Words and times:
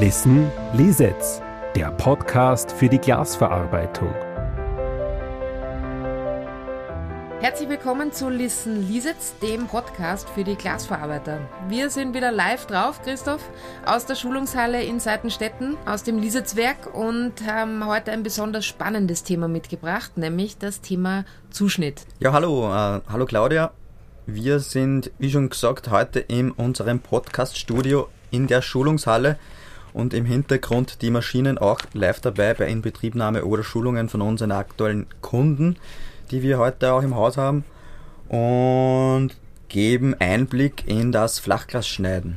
Listen 0.00 0.50
Lisetz, 0.72 1.40
der 1.76 1.92
Podcast 1.92 2.72
für 2.72 2.88
die 2.88 2.98
Glasverarbeitung. 2.98 4.12
Herzlich 7.40 7.68
willkommen 7.68 8.12
zu 8.12 8.28
Listen 8.28 8.88
Lisetz, 8.88 9.34
dem 9.38 9.68
Podcast 9.68 10.28
für 10.30 10.42
die 10.42 10.56
Glasverarbeiter. 10.56 11.38
Wir 11.68 11.90
sind 11.90 12.12
wieder 12.12 12.32
live 12.32 12.66
drauf, 12.66 13.02
Christoph, 13.02 13.48
aus 13.86 14.04
der 14.04 14.16
Schulungshalle 14.16 14.82
in 14.82 14.98
Seitenstetten, 14.98 15.76
aus 15.86 16.02
dem 16.02 16.18
Lisetzwerk 16.18 16.92
und 16.92 17.46
haben 17.46 17.86
heute 17.86 18.10
ein 18.10 18.24
besonders 18.24 18.66
spannendes 18.66 19.22
Thema 19.22 19.46
mitgebracht, 19.46 20.18
nämlich 20.18 20.58
das 20.58 20.80
Thema 20.80 21.24
Zuschnitt. 21.50 22.02
Ja, 22.18 22.32
hallo, 22.32 22.66
äh, 22.66 23.00
hallo 23.08 23.26
Claudia. 23.26 23.70
Wir 24.26 24.58
sind, 24.58 25.12
wie 25.20 25.30
schon 25.30 25.50
gesagt, 25.50 25.92
heute 25.92 26.18
in 26.18 26.50
unserem 26.50 26.98
Podcast-Studio 26.98 28.08
in 28.32 28.48
der 28.48 28.60
Schulungshalle 28.60 29.38
und 29.94 30.12
im 30.12 30.26
Hintergrund 30.26 31.00
die 31.00 31.10
Maschinen 31.10 31.56
auch 31.56 31.80
live 31.94 32.20
dabei 32.20 32.52
bei 32.52 32.68
Inbetriebnahme 32.68 33.46
oder 33.46 33.62
Schulungen 33.62 34.10
von 34.10 34.20
unseren 34.20 34.50
aktuellen 34.50 35.06
Kunden, 35.22 35.76
die 36.30 36.42
wir 36.42 36.58
heute 36.58 36.92
auch 36.92 37.02
im 37.02 37.14
Haus 37.14 37.38
haben 37.38 37.64
und 38.28 39.30
geben 39.68 40.14
Einblick 40.18 40.86
in 40.86 41.12
das 41.12 41.38
Flachglasschneiden. 41.38 42.36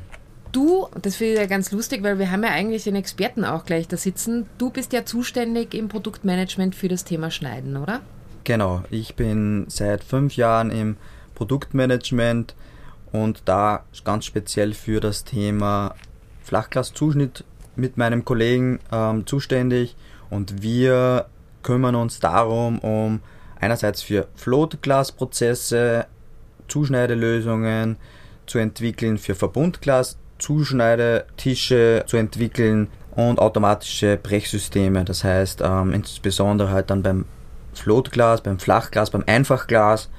Du, 0.52 0.88
das 1.02 1.18
finde 1.18 1.34
ich 1.34 1.40
ja 1.40 1.46
ganz 1.48 1.72
lustig, 1.72 2.04
weil 2.04 2.20
wir 2.20 2.32
haben 2.32 2.44
ja 2.44 2.52
eigentlich 2.52 2.84
den 2.84 2.96
Experten 2.96 3.44
auch 3.44 3.66
gleich 3.66 3.88
da 3.88 3.98
sitzen. 3.98 4.46
Du 4.58 4.70
bist 4.70 4.94
ja 4.94 5.04
zuständig 5.04 5.74
im 5.74 5.88
Produktmanagement 5.88 6.76
für 6.76 6.88
das 6.88 7.04
Thema 7.04 7.32
Schneiden, 7.32 7.76
oder? 7.76 8.02
Genau, 8.44 8.84
ich 8.92 9.16
bin 9.16 9.66
seit 9.68 10.04
fünf 10.04 10.36
Jahren 10.36 10.72
im 10.72 10.96
Produktmanagement 11.36 12.56
und 13.12 13.42
da 13.46 13.84
ganz 14.04 14.26
speziell 14.26 14.74
für 14.74 15.00
das 15.00 15.24
Thema 15.24 15.96
Flachglaszuschnitt 16.48 17.44
mit 17.76 17.98
meinem 17.98 18.26
Kollegen 18.26 18.80
ähm, 18.92 19.28
zuständig 19.28 19.96
und 20.30 20.62
wir 20.62 21.28
kümmern 21.62 21.96
uns 21.96 22.20
darum, 22.20 22.80
um 22.80 23.20
einerseits 23.60 24.02
für 24.02 24.28
Floatglasprozesse 24.36 26.08
Zuschneidelösungen 26.68 27.98
zu 28.46 28.58
entwickeln, 28.60 29.18
für 29.18 29.36
Verbundglas 29.36 30.18
Zuschneidetische 30.40 32.04
zu 32.06 32.18
entwickeln 32.18 32.90
und 33.16 33.40
automatische 33.40 34.18
Brechsysteme. 34.18 35.04
Das 35.04 35.24
heißt, 35.24 35.62
ähm, 35.64 35.92
insbesondere 35.92 36.70
halt 36.70 36.92
dann 36.92 37.02
beim 37.02 37.26
Floatglas, 37.74 38.42
beim 38.42 38.60
Flachglas, 38.60 39.10
beim 39.10 39.24
Einfachglas. 39.26 40.10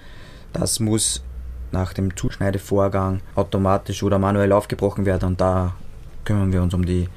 Das 0.53 0.81
muss 0.81 1.23
nach 1.71 1.93
dem 1.93 2.17
Zuschneidevorgang 2.17 3.21
automatisch 3.35 4.03
oder 4.03 4.19
manuell 4.19 4.53
aufgebrochen 4.53 5.07
werden 5.07 5.27
und 5.27 5.41
da 5.41 5.75
kümmern 6.29 6.53
wir 6.53 6.63
uns 6.63 6.75
um 6.75 6.85
die 6.85 7.09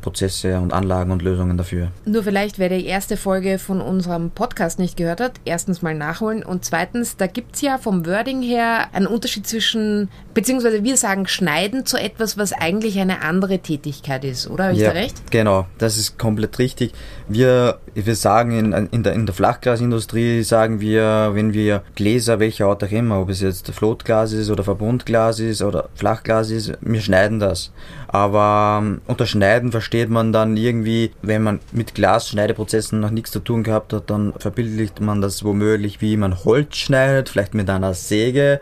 Prozesse 0.00 0.58
und 0.58 0.72
Anlagen 0.72 1.10
und 1.10 1.22
Lösungen 1.22 1.56
dafür. 1.56 1.88
Nur 2.04 2.22
vielleicht, 2.22 2.58
wer 2.58 2.68
die 2.68 2.86
erste 2.86 3.16
Folge 3.16 3.58
von 3.58 3.80
unserem 3.80 4.30
Podcast 4.30 4.78
nicht 4.78 4.96
gehört 4.96 5.20
hat, 5.20 5.32
erstens 5.44 5.82
mal 5.82 5.94
nachholen 5.94 6.42
und 6.42 6.64
zweitens, 6.64 7.16
da 7.16 7.26
gibt 7.26 7.56
es 7.56 7.62
ja 7.62 7.78
vom 7.78 8.06
Wording 8.06 8.42
her 8.42 8.88
einen 8.92 9.06
Unterschied 9.06 9.46
zwischen, 9.46 10.08
beziehungsweise 10.34 10.84
wir 10.84 10.96
sagen 10.96 11.26
schneiden 11.26 11.86
zu 11.86 11.96
etwas, 11.96 12.38
was 12.38 12.52
eigentlich 12.52 12.98
eine 12.98 13.22
andere 13.22 13.58
Tätigkeit 13.58 14.24
ist, 14.24 14.48
oder? 14.48 14.64
Habe 14.64 14.74
ich 14.74 14.80
ja, 14.80 14.92
da 14.92 14.98
recht? 14.98 15.30
Genau, 15.30 15.66
das 15.78 15.98
ist 15.98 16.18
komplett 16.18 16.58
richtig. 16.58 16.92
Wir, 17.28 17.78
wir 17.94 18.14
sagen 18.14 18.52
in, 18.52 18.88
in, 18.90 19.02
der, 19.02 19.12
in 19.12 19.26
der 19.26 19.34
Flachglasindustrie, 19.34 20.42
sagen 20.42 20.80
wir, 20.80 21.30
wenn 21.34 21.52
wir 21.52 21.82
Gläser, 21.94 22.40
welcher 22.40 22.66
Art 22.66 22.82
auch 22.84 22.90
immer, 22.90 23.20
ob 23.20 23.30
es 23.30 23.40
jetzt 23.40 23.70
Flotglas 23.70 24.32
ist 24.32 24.50
oder 24.50 24.64
Verbundglas 24.64 25.40
ist 25.40 25.62
oder 25.62 25.88
Flachglas 25.94 26.50
ist, 26.50 26.72
wir 26.80 27.00
schneiden 27.00 27.40
das. 27.40 27.72
Aber 28.08 28.80
ähm, 28.82 29.00
unter 29.06 29.26
Schneiden 29.26 29.70
versteht 29.90 30.08
man 30.08 30.32
dann 30.32 30.56
irgendwie, 30.56 31.10
wenn 31.20 31.42
man 31.42 31.58
mit 31.72 31.96
Glasschneideprozessen 31.96 33.00
noch 33.00 33.10
nichts 33.10 33.32
zu 33.32 33.40
tun 33.40 33.64
gehabt 33.64 33.92
hat, 33.92 34.08
dann 34.08 34.32
verbildlicht 34.38 35.00
man 35.00 35.20
das 35.20 35.42
womöglich, 35.42 36.00
wie 36.00 36.16
man 36.16 36.44
Holz 36.44 36.76
schneidet, 36.76 37.28
vielleicht 37.28 37.54
mit 37.54 37.68
einer 37.68 37.92
Säge 37.94 38.60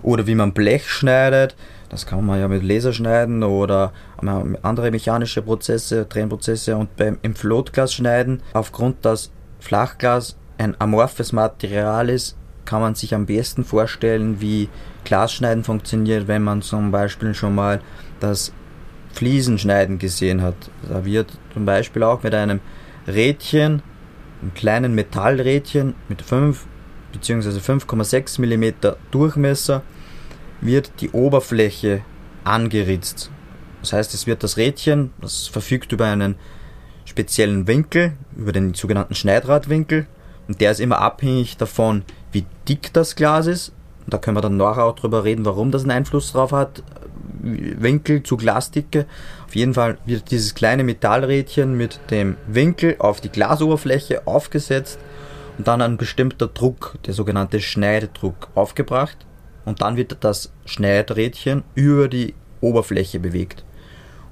oder 0.00 0.26
wie 0.26 0.34
man 0.34 0.54
Blech 0.54 0.88
schneidet. 0.88 1.54
Das 1.90 2.06
kann 2.06 2.24
man 2.24 2.40
ja 2.40 2.48
mit 2.48 2.62
Laser 2.62 2.94
schneiden 2.94 3.42
oder 3.42 3.92
andere 4.62 4.90
mechanische 4.90 5.42
Prozesse, 5.42 6.08
Trennprozesse 6.08 6.74
und 6.78 6.96
beim 6.96 7.18
im 7.20 7.34
Floatglas 7.34 7.92
schneiden. 7.92 8.42
Aufgrund, 8.54 9.04
dass 9.04 9.30
Flachglas 9.58 10.38
ein 10.56 10.80
amorphes 10.80 11.32
Material 11.32 12.08
ist, 12.08 12.38
kann 12.64 12.80
man 12.80 12.94
sich 12.94 13.14
am 13.14 13.26
besten 13.26 13.64
vorstellen, 13.64 14.40
wie 14.40 14.70
Glasschneiden 15.04 15.62
funktioniert, 15.62 16.26
wenn 16.26 16.42
man 16.42 16.62
zum 16.62 16.90
Beispiel 16.90 17.34
schon 17.34 17.54
mal 17.54 17.82
das 18.18 18.54
Fliesenschneiden 19.12 19.98
gesehen 19.98 20.42
hat. 20.42 20.56
Da 20.88 21.04
wird 21.04 21.36
zum 21.52 21.64
Beispiel 21.64 22.02
auch 22.02 22.22
mit 22.22 22.34
einem 22.34 22.60
Rädchen, 23.06 23.82
einem 24.40 24.54
kleinen 24.54 24.94
Metallrädchen 24.94 25.94
mit 26.08 26.22
5 26.22 26.66
bzw. 27.12 27.48
5,6 27.58 28.40
mm 28.40 28.94
Durchmesser, 29.10 29.82
wird 30.60 30.92
die 31.00 31.10
Oberfläche 31.10 32.02
angeritzt. 32.44 33.30
Das 33.80 33.92
heißt, 33.92 34.14
es 34.14 34.26
wird 34.26 34.42
das 34.42 34.56
Rädchen, 34.56 35.12
das 35.20 35.46
verfügt 35.46 35.92
über 35.92 36.06
einen 36.06 36.36
speziellen 37.04 37.66
Winkel, 37.66 38.12
über 38.36 38.52
den 38.52 38.74
sogenannten 38.74 39.14
Schneidradwinkel, 39.14 40.06
und 40.48 40.60
der 40.60 40.72
ist 40.72 40.80
immer 40.80 40.98
abhängig 40.98 41.56
davon, 41.56 42.02
wie 42.32 42.44
dick 42.68 42.92
das 42.92 43.14
Glas 43.14 43.46
ist. 43.46 43.72
Da 44.06 44.18
können 44.18 44.36
wir 44.36 44.40
dann 44.40 44.56
nachher 44.56 44.84
auch 44.84 44.96
drüber 44.96 45.24
reden, 45.24 45.44
warum 45.44 45.70
das 45.70 45.82
einen 45.82 45.92
Einfluss 45.92 46.32
drauf 46.32 46.52
hat, 46.52 46.82
Winkel 47.40 48.22
zu 48.22 48.36
Glasdicke. 48.36 49.06
Auf 49.46 49.54
jeden 49.54 49.74
Fall 49.74 49.98
wird 50.06 50.30
dieses 50.30 50.54
kleine 50.54 50.84
Metallrädchen 50.84 51.76
mit 51.76 52.00
dem 52.10 52.36
Winkel 52.46 52.96
auf 52.98 53.20
die 53.20 53.28
Glasoberfläche 53.28 54.26
aufgesetzt 54.26 54.98
und 55.58 55.68
dann 55.68 55.82
ein 55.82 55.96
bestimmter 55.96 56.46
Druck, 56.48 56.98
der 57.06 57.14
sogenannte 57.14 57.60
Schneidedruck, 57.60 58.48
aufgebracht. 58.54 59.18
Und 59.64 59.82
dann 59.82 59.96
wird 59.96 60.16
das 60.20 60.52
Schneidrädchen 60.64 61.64
über 61.74 62.08
die 62.08 62.34
Oberfläche 62.60 63.20
bewegt. 63.20 63.64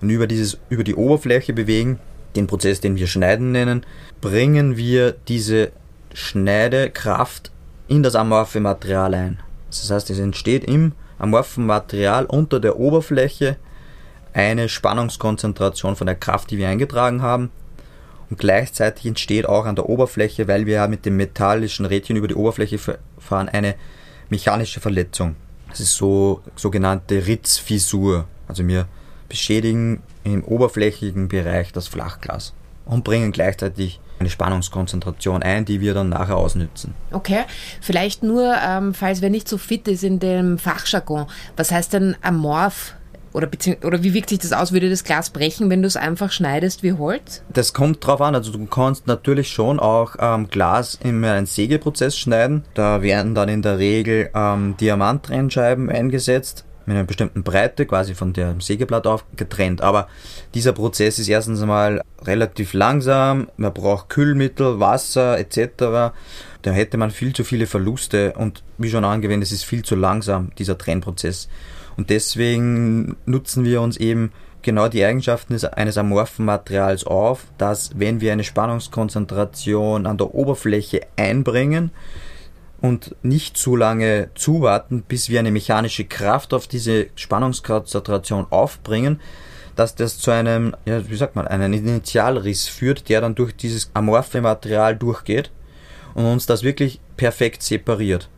Und 0.01 0.11
über 0.11 0.27
dieses, 0.27 0.59
über 0.69 0.85
die 0.85 0.95
Oberfläche 0.95 1.53
bewegen, 1.53 1.99
den 2.37 2.47
Prozess, 2.47 2.81
den 2.81 2.97
wir 2.97 3.07
Schneiden 3.07 3.53
nennen, 3.53 3.85
bringen 4.21 4.77
wir 4.77 5.13
diese 5.13 5.73
Schneidekraft 6.15 7.51
in 7.89 8.03
das 8.03 8.15
amorphe 8.15 8.61
Material 8.61 9.15
ein. 9.15 9.41
Das 9.71 9.91
heißt, 9.91 10.11
es 10.11 10.19
entsteht 10.19 10.65
im 10.65 10.93
amorphen 11.19 11.67
Material 11.67 12.25
unter 12.25 12.61
der 12.61 12.79
Oberfläche 12.79 13.57
eine 14.33 14.69
Spannungskonzentration 14.69 15.97
von 15.97 16.07
der 16.07 16.17
Kraft, 16.17 16.51
die 16.51 16.59
wir 16.59 16.69
eingetragen 16.69 17.23
haben. 17.23 17.51
Und 18.31 18.39
gleichzeitig 18.39 19.07
entsteht 19.07 19.47
auch 19.47 19.65
an 19.65 19.75
der 19.75 19.89
Oberfläche, 19.89 20.49
weil 20.49 20.67
wir 20.67 20.87
mit 20.89 21.07
dem 21.07 21.17
metallischen 21.17 21.87
Rädchen 21.87 22.17
über 22.17 22.29
die 22.29 22.35
Oberfläche 22.35 22.79
fahren, 23.19 23.49
eine 23.49 23.75
mechanische 24.29 24.81
Verletzung. 24.81 25.35
Das 25.71 25.81
ist 25.81 25.97
so 25.97 26.43
sogenannte 26.55 27.27
Ritzfissur. 27.27 28.27
Also 28.47 28.67
wir 28.67 28.87
beschädigen 29.29 30.03
im 30.25 30.45
oberflächigen 30.45 31.29
Bereich 31.29 31.73
das 31.73 31.89
Flachglas 31.89 32.55
und 32.85 33.05
bringen 33.05 33.33
gleichzeitig 33.33 34.01
eine 34.21 34.31
Spannungskonzentration 34.31 35.43
ein, 35.43 35.65
die 35.65 35.81
wir 35.81 35.95
dann 35.95 36.09
nachher 36.09 36.37
ausnützen. 36.37 36.95
Okay, 37.13 37.45
vielleicht 37.81 38.23
nur, 38.23 38.55
ähm, 38.63 38.95
falls 38.95 39.23
wer 39.23 39.31
nicht 39.31 39.49
so 39.49 39.59
fit 39.59 39.89
ist 39.89 40.05
in 40.05 40.19
dem 40.19 40.59
Fachjargon, 40.59 41.27
was 41.57 41.71
heißt 41.71 41.93
denn 41.93 42.17
amorph? 42.23 42.95
Oder, 43.35 43.49
oder 43.85 44.03
wie 44.03 44.15
wirkt 44.15 44.31
sich 44.31 44.39
das 44.39 44.53
aus? 44.53 44.73
Würde 44.73 44.89
das 44.89 45.05
Glas 45.05 45.31
brechen, 45.31 45.69
wenn 45.69 45.83
du 45.83 45.87
es 45.87 45.97
einfach 45.97 46.33
schneidest 46.33 46.83
wie 46.83 46.95
Holz? 46.95 47.43
Das 47.53 47.75
kommt 47.75 48.05
drauf 48.05 48.21
an. 48.21 48.35
Also 48.35 48.51
du 48.51 48.67
kannst 48.67 49.07
natürlich 49.07 49.51
schon 49.51 49.79
auch 49.79 50.17
ähm, 50.19 50.49
Glas 50.49 50.99
in 51.03 51.23
einen 51.25 51.47
Sägeprozess 51.47 52.19
schneiden. 52.19 52.65
Da 52.75 53.03
werden 53.03 53.35
dann 53.35 53.49
in 53.49 53.63
der 53.63 53.79
Regel 53.79 54.31
ähm, 54.35 54.77
Diamanttrennscheiben 54.79 55.91
eingesetzt 55.91 56.65
mit 56.89 56.97
einer 56.97 57.07
bestimmten 57.07 57.43
Breite 57.43 57.85
quasi 57.85 58.15
von 58.15 58.33
dem 58.33 58.63
Sägeblatt 58.63 59.07
auf 59.07 59.25
getrennt. 59.37 59.83
Aber 59.83 60.09
dieser 60.55 60.73
Prozess 60.73 61.19
ist 61.19 61.29
erstens 61.29 61.61
einmal 61.61 62.03
relativ 62.23 62.73
langsam, 62.73 63.49
man 63.59 63.75
braucht 63.75 64.09
Kühlmittel, 64.09 64.81
Wasser 64.81 65.39
etc. 65.39 66.15
Da 66.63 66.71
hätte 66.71 66.97
man 66.97 67.11
viel 67.11 67.35
zu 67.35 67.45
viele 67.45 67.67
Verluste 67.67 68.33
und 68.33 68.65
wie 68.79 68.91
schon 68.91 69.05
angewendet, 69.05 69.49
es 69.49 69.53
ist 69.53 69.65
viel 69.65 69.85
zu 69.85 69.95
langsam, 69.97 70.51
dieser 70.57 70.79
Trennprozess. 70.79 71.49
Und 71.99 72.09
deswegen 72.09 73.17
nutzen 73.27 73.65
wir 73.65 73.83
uns 73.83 73.99
eben 73.99 74.33
genau 74.63 74.89
die 74.89 75.05
Eigenschaften 75.05 75.63
eines 75.67 75.99
amorphen 75.99 76.47
Materials 76.47 77.05
auf, 77.05 77.45
dass 77.59 77.99
wenn 77.99 78.23
wir 78.23 78.33
eine 78.33 78.45
Spannungskonzentration 78.45 80.07
an 80.07 80.17
der 80.17 80.35
Oberfläche 80.35 81.03
einbringen, 81.17 81.91
und 82.81 83.17
nicht 83.23 83.57
zu 83.57 83.77
lange 83.77 84.31
zuwarten, 84.35 85.03
bis 85.03 85.29
wir 85.29 85.41
eine 85.41 85.51
mechanische 85.51 86.05
Kraft 86.05 86.55
auf 86.55 86.67
diese 86.67 87.07
Spannungskonzentration 87.17 88.47
aufbringen, 88.51 89.21
dass 89.75 89.95
das 89.95 90.19
zu 90.19 90.31
einem, 90.31 90.75
ja, 90.85 91.09
wie 91.09 91.17
sagt 91.17 91.37
man, 91.37 91.47
einen 91.47 91.73
Initialriss 91.73 92.69
führt, 92.69 93.09
der 93.09 93.21
dann 93.21 93.35
durch 93.35 93.55
dieses 93.55 93.91
amorphe 93.95 94.41
Material 94.41 94.97
durchgeht 94.97 95.51
und 96.15 96.27
uns 96.27 96.47
das 96.47 96.63
wirklich 96.63 97.01
perfekt 97.17 97.63
separiert. 97.63 98.29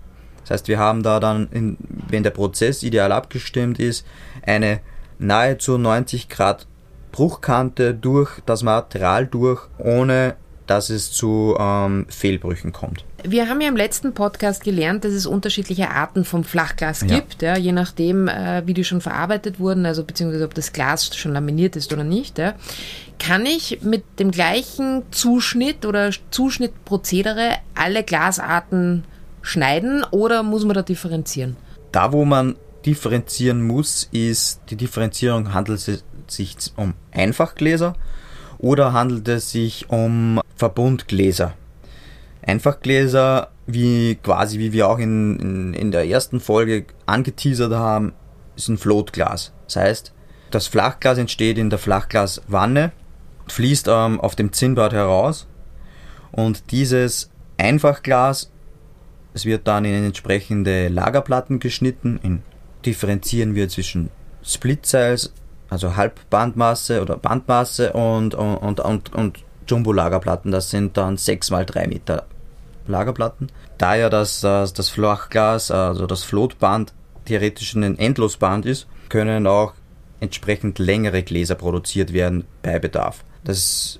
Das 0.42 0.50
heißt, 0.50 0.69
wir 0.69 0.78
haben 0.78 1.02
da 1.02 1.20
dann, 1.20 1.48
in, 1.50 1.76
wenn 2.08 2.22
der 2.22 2.31
Prozess 2.31 2.82
ideal 2.82 3.12
abgestimmt 3.12 3.78
ist, 3.78 4.06
eine 4.44 4.81
nahezu 5.19 5.78
90 5.78 6.28
Grad 6.28 6.66
Bruchkante 7.12 7.94
durch 7.94 8.40
das 8.46 8.62
Material 8.62 9.26
durch, 9.26 9.62
ohne 9.78 10.37
dass 10.66 10.90
es 10.90 11.10
zu 11.10 11.56
ähm, 11.58 12.06
Fehlbrüchen 12.08 12.72
kommt. 12.72 13.04
Wir 13.25 13.49
haben 13.49 13.61
ja 13.61 13.69
im 13.69 13.76
letzten 13.76 14.14
Podcast 14.14 14.64
gelernt, 14.64 15.05
dass 15.05 15.12
es 15.12 15.26
unterschiedliche 15.26 15.90
Arten 15.90 16.25
vom 16.25 16.44
Flachglas 16.44 17.02
ja. 17.02 17.06
gibt, 17.06 17.43
ja, 17.43 17.56
je 17.56 17.72
nachdem, 17.72 18.28
äh, 18.28 18.67
wie 18.67 18.75
die 18.75 18.84
schon 18.84 19.00
verarbeitet 19.00 19.61
wurden, 19.61 19.87
also 19.87 20.05
beziehungsweise 20.05 20.44
ob 20.44 20.55
das 20.55 20.72
Glas 20.72 21.17
schon 21.17 21.32
laminiert 21.32 21.76
ist 21.76 21.93
oder 21.93 22.05
nicht. 22.05 22.38
Ja. 22.38 22.55
Kann 23.19 23.46
ich 23.46 23.82
mit 23.82 24.05
dem 24.19 24.31
gleichen 24.31 25.02
Zuschnitt 25.11 25.84
oder 25.84 26.11
Zuschnittprozedere 26.31 27.56
alle 27.75 28.02
Glasarten 28.02 29.05
schneiden 29.43 30.05
oder 30.11 30.43
muss 30.43 30.64
man 30.64 30.75
da 30.75 30.82
differenzieren? 30.82 31.56
Da, 31.93 32.12
wo 32.12 32.25
man 32.25 32.56
differenzieren 32.87 33.66
muss, 33.66 34.08
ist 34.12 34.61
die 34.70 34.76
Differenzierung 34.76 35.52
handelt 35.52 35.87
es 35.87 36.05
sich 36.28 36.56
um 36.76 36.94
Einfachgläser 37.12 37.94
oder 38.58 38.93
handelt 38.93 39.28
es 39.28 39.50
sich 39.50 39.90
um 39.90 40.40
Verbundgläser. 40.56 41.55
Einfachgläser, 42.42 43.50
wie 43.66 44.16
quasi 44.16 44.58
wie 44.58 44.72
wir 44.72 44.88
auch 44.88 44.98
in, 44.98 45.38
in, 45.38 45.75
in 45.75 45.90
der 45.90 46.06
ersten 46.06 46.40
Folge 46.40 46.87
angeteasert 47.06 47.72
haben, 47.72 48.12
ist 48.56 48.69
ein 48.69 48.78
Floatglas. 48.78 49.52
Das 49.66 49.76
heißt, 49.76 50.14
das 50.50 50.66
Flachglas 50.66 51.19
entsteht 51.19 51.58
in 51.58 51.70
der 51.70 51.78
Flachglaswanne, 51.78 52.92
fließt 53.48 53.88
ähm, 53.88 54.20
auf 54.20 54.34
dem 54.34 54.52
Zinnbad 54.52 54.92
heraus 54.92 55.46
und 56.32 56.70
dieses 56.70 57.31
Einfachglas, 57.56 58.50
es 59.34 59.44
wird 59.44 59.69
dann 59.69 59.84
in 59.84 60.04
entsprechende 60.04 60.88
Lagerplatten 60.88 61.60
geschnitten. 61.60 62.19
In, 62.22 62.42
differenzieren 62.84 63.54
wir 63.54 63.69
zwischen 63.69 64.10
Split 64.42 64.87
Size, 64.87 65.31
also 65.69 65.96
Halbbandmasse 65.96 67.02
oder 67.02 67.16
Bandmasse 67.16 67.92
und, 67.92 68.34
und, 68.34 68.81
und, 68.81 69.14
und 69.14 69.38
Jumbo-Lagerplatten. 69.69 70.50
Das 70.50 70.70
sind 70.70 70.96
dann 70.96 71.16
6 71.16 71.50
mal 71.50 71.64
3 71.64 71.87
Meter 71.87 72.26
Lagerplatten. 72.90 73.50
Da 73.78 73.94
ja 73.94 74.10
das, 74.10 74.40
das, 74.40 74.72
das 74.72 74.88
Flachglas, 74.88 75.70
also 75.70 76.06
das 76.06 76.25
Floatband, 76.25 76.92
theoretisch 77.25 77.75
ein 77.75 77.98
Endlosband 77.98 78.66
ist, 78.66 78.87
können 79.08 79.46
auch 79.46 79.75
entsprechend 80.20 80.78
längere 80.78 81.22
Gläser 81.22 81.54
produziert 81.54 82.12
werden 82.12 82.44
bei 82.62 82.78
Bedarf. 82.78 83.25
Das 83.44 83.98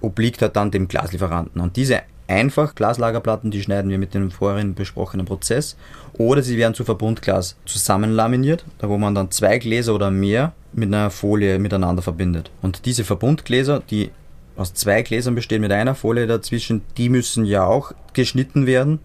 obliegt 0.00 0.40
halt 0.42 0.56
dann 0.56 0.70
dem 0.70 0.88
Glaslieferanten. 0.88 1.60
Und 1.60 1.76
diese 1.76 2.00
einfach 2.30 2.74
Glaslagerplatten, 2.74 3.50
die 3.50 3.60
schneiden 3.60 3.90
wir 3.90 3.98
mit 3.98 4.14
dem 4.14 4.30
vorhin 4.30 4.74
besprochenen 4.74 5.26
Prozess. 5.26 5.76
Oder 6.14 6.42
sie 6.42 6.56
werden 6.56 6.74
zu 6.74 6.84
Verbundglas 6.84 7.56
zusammenlaminiert, 7.66 8.64
da 8.78 8.88
wo 8.88 8.96
man 8.96 9.14
dann 9.14 9.30
zwei 9.30 9.58
Gläser 9.58 9.94
oder 9.94 10.10
mehr 10.10 10.52
mit 10.72 10.88
einer 10.88 11.10
Folie 11.10 11.58
miteinander 11.58 12.02
verbindet. 12.02 12.50
Und 12.62 12.86
diese 12.86 13.04
Verbundgläser, 13.04 13.82
die 13.90 14.10
aus 14.60 14.74
zwei 14.74 15.02
Gläsern 15.02 15.34
bestehen 15.34 15.62
mit 15.62 15.72
einer 15.72 15.94
Folie 15.94 16.26
dazwischen, 16.26 16.82
die 16.96 17.08
müssen 17.08 17.44
ja 17.44 17.64
auch 17.64 17.92
geschnitten 18.12 18.66
werden. 18.66 19.00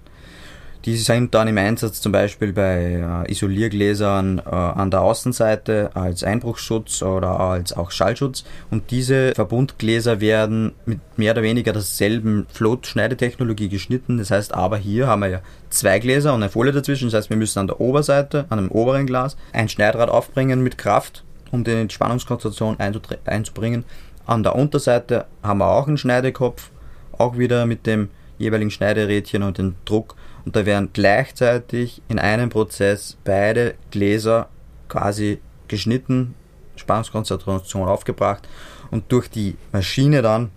Die 0.83 0.95
sind 0.97 1.33
dann 1.33 1.47
im 1.47 1.57
Einsatz 1.57 1.99
zum 1.99 2.11
Beispiel 2.11 2.53
bei 2.53 3.23
äh, 3.25 3.31
Isoliergläsern 3.31 4.37
äh, 4.37 4.49
an 4.51 4.91
der 4.91 5.01
Außenseite 5.01 5.89
als 5.95 6.23
Einbruchsschutz 6.23 7.01
oder 7.01 7.39
als 7.39 7.73
auch 7.73 7.89
Schallschutz. 7.89 8.43
Und 8.69 8.91
diese 8.91 9.33
Verbundgläser 9.33 10.21
werden 10.21 10.73
mit 10.85 10.99
mehr 11.17 11.31
oder 11.31 11.41
weniger 11.41 11.73
derselben 11.73 12.45
Float-Schneidetechnologie 12.53 13.69
geschnitten. 13.69 14.19
Das 14.19 14.29
heißt 14.29 14.53
aber 14.53 14.77
hier 14.77 15.07
haben 15.07 15.21
wir 15.21 15.29
ja 15.29 15.41
zwei 15.71 15.97
Gläser 15.97 16.35
und 16.35 16.43
eine 16.43 16.51
Folie 16.51 16.71
dazwischen. 16.71 17.07
Das 17.07 17.15
heißt 17.15 17.29
wir 17.31 17.37
müssen 17.37 17.57
an 17.57 17.67
der 17.67 17.81
Oberseite, 17.81 18.45
an 18.49 18.59
dem 18.59 18.69
oberen 18.69 19.07
Glas, 19.07 19.37
ein 19.53 19.69
Schneidrad 19.69 20.09
aufbringen 20.09 20.61
mit 20.61 20.77
Kraft, 20.77 21.23
um 21.49 21.63
die 21.63 21.87
Spannungskonzentration 21.89 22.77
einzubringen. 23.25 23.85
An 24.25 24.43
der 24.43 24.55
Unterseite 24.55 25.25
haben 25.43 25.59
wir 25.59 25.69
auch 25.69 25.87
einen 25.87 25.97
Schneidekopf, 25.97 26.71
auch 27.17 27.37
wieder 27.37 27.65
mit 27.65 27.85
dem 27.85 28.09
jeweiligen 28.37 28.71
Schneiderädchen 28.71 29.43
und 29.43 29.57
dem 29.57 29.75
Druck. 29.85 30.15
Und 30.45 30.55
da 30.55 30.65
werden 30.65 30.89
gleichzeitig 30.93 32.01
in 32.07 32.19
einem 32.19 32.49
Prozess 32.49 33.17
beide 33.23 33.75
Gläser 33.91 34.49
quasi 34.89 35.39
geschnitten, 35.67 36.35
Spannungskonzentration 36.75 37.87
aufgebracht 37.87 38.47
und 38.91 39.11
durch 39.11 39.29
die 39.29 39.55
Maschine 39.71 40.21
dann 40.21 40.51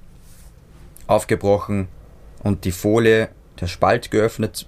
aufgebrochen 1.06 1.88
und 2.42 2.64
die 2.64 2.72
Folie, 2.72 3.28
der 3.60 3.66
Spalt 3.66 4.10
geöffnet, 4.10 4.66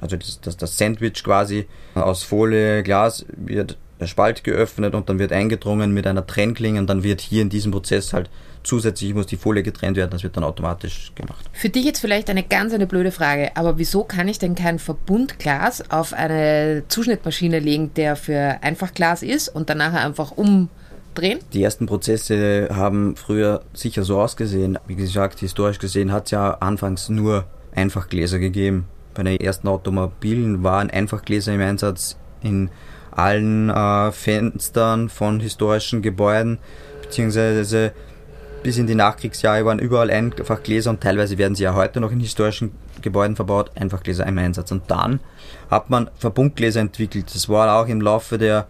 also 0.00 0.16
das, 0.16 0.40
das, 0.40 0.56
das 0.56 0.76
Sandwich 0.76 1.22
quasi 1.22 1.66
aus 1.94 2.22
Folie, 2.22 2.82
Glas 2.82 3.24
wird 3.28 3.78
Spalt 4.04 4.44
geöffnet 4.44 4.94
und 4.94 5.08
dann 5.08 5.18
wird 5.18 5.32
eingedrungen 5.32 5.92
mit 5.92 6.06
einer 6.06 6.26
Trennklinge 6.26 6.78
und 6.78 6.88
dann 6.88 7.02
wird 7.02 7.20
hier 7.20 7.42
in 7.42 7.48
diesem 7.48 7.72
Prozess 7.72 8.12
halt 8.12 8.28
zusätzlich 8.66 9.14
muss 9.14 9.26
die 9.26 9.36
Folie 9.36 9.62
getrennt 9.62 9.96
werden, 9.96 10.10
das 10.10 10.22
wird 10.22 10.36
dann 10.36 10.44
automatisch 10.44 11.12
gemacht. 11.14 11.48
Für 11.52 11.68
dich 11.68 11.84
jetzt 11.84 12.00
vielleicht 12.00 12.28
eine 12.28 12.42
ganz 12.42 12.74
eine 12.74 12.86
blöde 12.86 13.12
Frage, 13.12 13.56
aber 13.56 13.78
wieso 13.78 14.04
kann 14.04 14.28
ich 14.28 14.38
denn 14.38 14.54
kein 14.54 14.78
Verbundglas 14.78 15.90
auf 15.90 16.12
eine 16.12 16.84
Zuschnittmaschine 16.88 17.60
legen, 17.60 17.92
der 17.94 18.16
für 18.16 18.58
Einfachglas 18.60 19.22
ist 19.22 19.48
und 19.48 19.70
danach 19.70 19.94
einfach 19.94 20.32
umdrehen? 20.32 21.38
Die 21.52 21.62
ersten 21.62 21.86
Prozesse 21.86 22.68
haben 22.72 23.16
früher 23.16 23.62
sicher 23.72 24.02
so 24.02 24.20
ausgesehen. 24.20 24.78
Wie 24.86 24.96
gesagt, 24.96 25.40
historisch 25.40 25.78
gesehen 25.78 26.12
hat 26.12 26.26
es 26.26 26.32
ja 26.32 26.50
anfangs 26.54 27.08
nur 27.08 27.44
Einfachgläser 27.74 28.38
gegeben. 28.38 28.86
Bei 29.14 29.22
den 29.22 29.40
ersten 29.40 29.68
Automobilen 29.68 30.62
waren 30.62 30.90
Einfachgläser 30.90 31.54
im 31.54 31.60
Einsatz 31.60 32.18
in 32.42 32.70
allen 33.16 33.70
äh, 33.70 34.12
Fenstern 34.12 35.08
von 35.08 35.40
historischen 35.40 36.02
Gebäuden, 36.02 36.58
beziehungsweise 37.02 37.92
bis 38.62 38.78
in 38.78 38.86
die 38.86 38.94
Nachkriegsjahre 38.94 39.64
waren 39.64 39.78
überall 39.78 40.10
einfach 40.10 40.62
Gläser 40.62 40.90
und 40.90 41.00
teilweise 41.00 41.38
werden 41.38 41.54
sie 41.54 41.64
ja 41.64 41.74
heute 41.74 42.00
noch 42.00 42.10
in 42.10 42.20
historischen 42.20 42.72
Gebäuden 43.00 43.36
verbaut, 43.36 43.70
einfach 43.76 44.02
Gläser 44.02 44.26
im 44.26 44.38
Einsatz. 44.38 44.72
Und 44.72 44.82
dann 44.88 45.20
hat 45.70 45.88
man 45.88 46.10
Verbundgläser 46.18 46.80
entwickelt. 46.80 47.32
Das 47.32 47.48
war 47.48 47.80
auch 47.80 47.86
im 47.86 48.00
Laufe 48.00 48.38
der, 48.38 48.66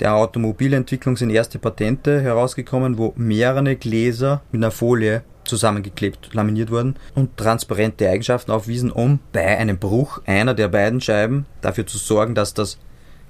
der 0.00 0.14
Automobilentwicklung 0.14 1.16
sind 1.16 1.30
erste 1.30 1.58
Patente 1.58 2.20
herausgekommen, 2.20 2.98
wo 2.98 3.14
mehrere 3.16 3.76
Gläser 3.76 4.42
mit 4.52 4.62
einer 4.62 4.70
Folie 4.70 5.22
zusammengeklebt, 5.44 6.34
laminiert 6.34 6.70
wurden 6.70 6.96
und 7.14 7.36
transparente 7.38 8.08
Eigenschaften 8.08 8.50
aufwiesen, 8.50 8.92
um 8.92 9.18
bei 9.32 9.56
einem 9.56 9.78
Bruch 9.78 10.20
einer 10.26 10.52
der 10.52 10.68
beiden 10.68 11.00
Scheiben 11.00 11.46
dafür 11.62 11.86
zu 11.86 11.96
sorgen, 11.96 12.34
dass 12.34 12.52
das 12.52 12.78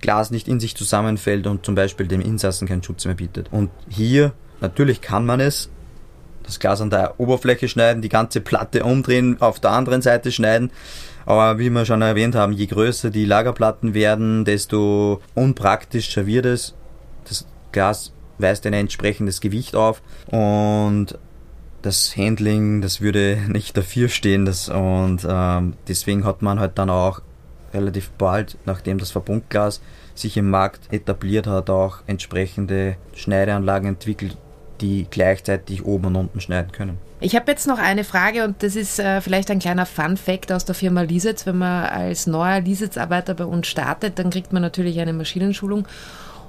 Glas 0.01 0.31
nicht 0.31 0.49
in 0.49 0.61
sich 0.61 0.77
zusammenfällt 0.77 1.47
und 1.47 1.65
zum 1.65 1.75
Beispiel 1.75 2.07
dem 2.07 2.21
Insassen 2.21 2.69
keinen 2.69 2.83
Schutz 2.83 3.05
mehr 3.05 3.15
bietet. 3.15 3.49
Und 3.51 3.71
hier, 3.89 4.33
natürlich 4.61 5.01
kann 5.01 5.27
man 5.27 5.41
es, 5.41 5.71
das 6.43 6.59
Glas 6.59 6.81
an 6.81 6.91
der 6.91 7.21
Oberfläche 7.21 7.69
schneiden, 7.69 8.03
die 8.03 8.09
ganze 8.09 8.41
Platte 8.41 8.85
umdrehen, 8.85 9.37
auf 9.41 9.61
der 9.61 9.73
anderen 9.73 10.03
Seite 10.03 10.33
schneiden. 10.33 10.71
Aber 11.27 11.59
wie 11.59 11.69
wir 11.69 11.85
schon 11.85 12.01
erwähnt 12.01 12.35
haben, 12.35 12.53
je 12.53 12.67
größer 12.67 13.11
die 13.11 13.27
Lagerplatten 13.27 13.93
werden, 13.93 14.47
desto 14.47 15.21
unpraktischer 15.35 16.27
wird 16.27 16.47
es. 16.47 16.75
Das 17.29 17.47
Glas 17.73 18.13
weist 18.39 18.65
ein 18.67 18.73
entsprechendes 18.73 19.41
Gewicht 19.41 19.77
auf 19.77 20.01
und 20.31 21.19
das 21.83 22.17
Handling, 22.17 22.81
das 22.81 23.01
würde 23.01 23.39
nicht 23.49 23.77
dafür 23.77 24.09
stehen. 24.09 24.47
Das, 24.47 24.69
und 24.69 25.27
ähm, 25.29 25.75
deswegen 25.87 26.25
hat 26.25 26.43
man 26.43 26.59
halt 26.59 26.79
dann 26.79 26.91
auch 26.91 27.21
relativ 27.73 28.11
bald, 28.11 28.57
nachdem 28.65 28.99
das 28.99 29.11
Verbundglas 29.11 29.81
sich 30.15 30.37
im 30.37 30.51
Markt 30.51 30.93
etabliert 30.93 31.47
hat, 31.47 31.71
auch 31.71 31.99
entsprechende 32.07 32.97
Schneideanlagen 33.15 33.89
entwickelt, 33.89 34.37
die 34.81 35.07
gleichzeitig 35.11 35.85
oben 35.85 36.07
und 36.07 36.17
unten 36.17 36.41
schneiden 36.41 36.73
können. 36.73 36.99
Ich 37.21 37.35
habe 37.35 37.51
jetzt 37.51 37.67
noch 37.67 37.79
eine 37.79 38.05
Frage 38.05 38.45
und 38.45 38.63
das 38.63 38.77
ist 38.77 39.01
äh, 39.01 39.21
vielleicht 39.21 39.51
ein 39.51 39.59
kleiner 39.59 39.87
Fun-Fact 39.87 40.53
aus 40.53 40.65
der 40.65 40.77
Firma 40.77 41.03
Lisitz. 41.03 41.47
Wenn 41.47 41.59
man 41.59 41.87
als 41.87 42.29
neuer 42.29 42.61
Lisitz-Arbeiter 42.61 43.35
bei 43.35 43.45
uns 43.45 43.67
startet, 43.67 44.21
dann 44.21 44.31
kriegt 44.31 44.53
man 44.53 44.63
natürlich 44.63 45.01
eine 45.01 45.13
Maschinenschulung 45.13 45.89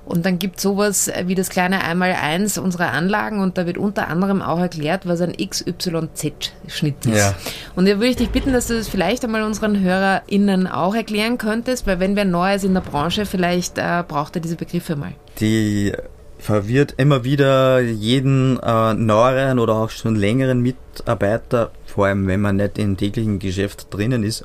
und 0.10 0.26
dann 0.26 0.40
gibt 0.40 0.58
es 0.58 0.64
sowas 0.64 1.12
wie 1.26 1.36
das 1.36 1.50
kleine 1.50 1.84
Einmaleins 1.84 2.58
unserer 2.58 2.92
Anlagen 2.92 3.42
und 3.42 3.60
da 3.60 3.68
wird 3.68 3.78
unter 3.78 4.08
anderem 4.08 4.42
auch 4.42 4.60
erklärt, 4.60 5.08
was 5.08 5.22
ein 5.22 5.34
XYZ-Schnitt 5.34 7.06
ist. 7.06 7.16
Ja. 7.16 7.36
Und 7.76 7.88
da 7.88 7.92
würde 7.92 8.08
ich 8.08 8.16
dich 8.16 8.32
bitten, 8.32 8.52
dass 8.52 8.68
du 8.68 8.76
das 8.76 8.88
vielleicht 8.88 9.24
einmal 9.24 9.44
unseren 9.44 9.80
HörerInnen 9.80 10.66
auch 10.66 10.96
erklären 10.96 11.38
könntest, 11.38 11.86
weil 11.86 12.00
wenn 12.00 12.16
wer 12.16 12.26
neu 12.26 12.56
ist 12.56 12.66
in 12.66 12.74
der 12.74 12.82
Branche, 12.82 13.28
vielleicht 13.28 13.78
äh, 13.78 14.04
braucht 14.08 14.36
er 14.36 14.42
diese 14.42 14.56
Begriffe 14.56 14.96
mal. 14.96 15.14
Die 15.40 15.94
verwirrt 16.40 16.96
immer 16.98 17.24
wieder 17.24 17.80
jeden 17.80 18.60
äh, 18.60 18.96
neueren 18.96 19.60
oder 19.60 19.76
auch 19.76 19.92
schon 19.92 20.16
längeren 20.16 20.62
Mitarbeiter, 20.62 21.70
vor 21.86 22.08
allem 22.08 22.26
wenn 22.26 22.42
man 22.42 22.56
nicht 22.56 22.80
im 22.80 22.98
täglichen 22.98 23.38
Geschäft 23.38 23.94
drinnen 23.94 24.24
ist, 24.24 24.44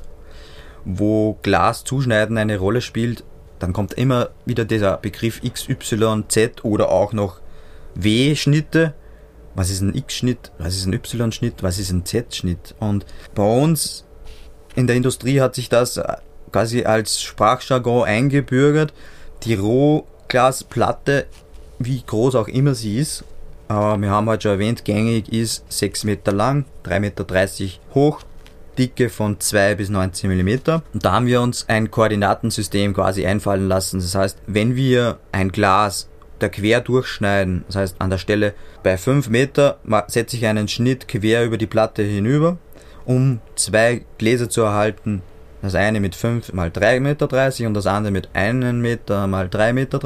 wo 0.83 1.39
Glas 1.41 1.83
zuschneiden 1.83 2.37
eine 2.37 2.59
Rolle 2.59 2.81
spielt 2.81 3.23
dann 3.59 3.73
kommt 3.73 3.93
immer 3.93 4.29
wieder 4.45 4.65
dieser 4.65 4.97
Begriff 4.97 5.41
XYZ 5.41 6.63
oder 6.63 6.89
auch 6.89 7.13
noch 7.13 7.39
W-Schnitte. 7.95 8.93
Was 9.55 9.69
ist 9.69 9.81
ein 9.81 9.95
X-Schnitt? 9.95 10.51
Was 10.57 10.75
ist 10.75 10.85
ein 10.85 10.93
Y-Schnitt? 10.93 11.63
Was 11.63 11.79
ist 11.79 11.91
ein 11.91 12.05
Z-Schnitt? 12.05 12.75
Und 12.79 13.05
bei 13.33 13.43
uns 13.43 14.05
in 14.75 14.87
der 14.87 14.97
Industrie 14.97 15.39
hat 15.39 15.55
sich 15.55 15.69
das 15.69 16.01
quasi 16.51 16.83
als 16.83 17.21
Sprachjargon 17.21 18.03
eingebürgert. 18.05 18.93
Die 19.43 19.55
Rohglasplatte, 19.55 21.27
wie 21.79 22.01
groß 22.05 22.35
auch 22.35 22.47
immer 22.47 22.75
sie 22.75 22.97
ist, 22.97 23.23
äh, 23.69 23.73
wir 23.73 24.09
haben 24.09 24.29
halt 24.29 24.43
schon 24.43 24.51
erwähnt, 24.51 24.85
gängig 24.85 25.31
ist 25.31 25.63
6 25.69 26.03
Meter 26.03 26.31
lang, 26.31 26.65
3,30 26.83 26.99
Meter 26.99 27.25
hoch, 27.93 28.21
Dicke 28.77 29.09
von 29.09 29.39
2 29.39 29.75
bis 29.75 29.89
19 29.89 30.29
mm. 30.29 30.49
Und 30.93 31.05
da 31.05 31.13
haben 31.13 31.27
wir 31.27 31.41
uns 31.41 31.67
ein 31.67 31.91
Koordinatensystem 31.91 32.93
quasi 32.93 33.25
einfallen 33.25 33.67
lassen. 33.67 33.99
Das 33.99 34.15
heißt, 34.15 34.39
wenn 34.47 34.75
wir 34.75 35.19
ein 35.31 35.51
Glas 35.51 36.09
da 36.39 36.49
quer 36.49 36.81
durchschneiden, 36.81 37.63
das 37.67 37.75
heißt 37.77 37.95
an 37.99 38.09
der 38.09 38.17
Stelle 38.17 38.53
bei 38.83 38.97
5 38.97 39.29
Meter 39.29 39.79
setze 40.07 40.35
ich 40.35 40.45
einen 40.45 40.67
Schnitt 40.67 41.07
quer 41.07 41.45
über 41.45 41.57
die 41.57 41.67
Platte 41.67 42.03
hinüber, 42.03 42.57
um 43.05 43.39
zwei 43.55 44.05
Gläser 44.17 44.49
zu 44.49 44.61
erhalten. 44.61 45.21
Das 45.61 45.75
eine 45.75 45.99
mit 45.99 46.15
5 46.15 46.53
mal 46.53 46.69
3,30 46.69 46.99
Meter 46.99 47.67
und 47.67 47.73
das 47.73 47.87
andere 47.87 48.11
mit 48.11 48.29
1 48.33 48.73
Meter 48.73 49.27
mal 49.27 49.47
3,30 49.47 49.73
Meter. 49.73 49.99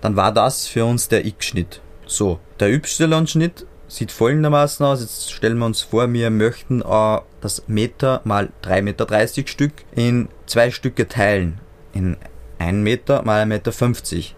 Dann 0.00 0.16
war 0.16 0.32
das 0.32 0.66
für 0.66 0.84
uns 0.84 1.08
der 1.08 1.24
X-Schnitt. 1.24 1.80
So, 2.06 2.38
der 2.60 2.68
Y-Schnitt 2.68 3.66
sieht 3.94 4.10
folgendermaßen 4.10 4.84
aus. 4.84 5.00
Jetzt 5.00 5.32
stellen 5.32 5.58
wir 5.58 5.66
uns 5.66 5.82
vor, 5.82 6.12
wir 6.12 6.30
möchten 6.30 6.82
äh, 6.82 7.18
das 7.40 7.64
Meter 7.68 8.20
mal 8.24 8.50
3,30 8.64 8.82
Meter 8.82 9.46
Stück 9.46 9.72
in 9.94 10.28
zwei 10.46 10.70
Stücke 10.70 11.06
teilen. 11.08 11.60
In 11.92 12.16
1 12.58 12.82
Meter 12.82 13.22
mal 13.22 13.42
1,50 13.42 13.46
Meter. 13.46 14.34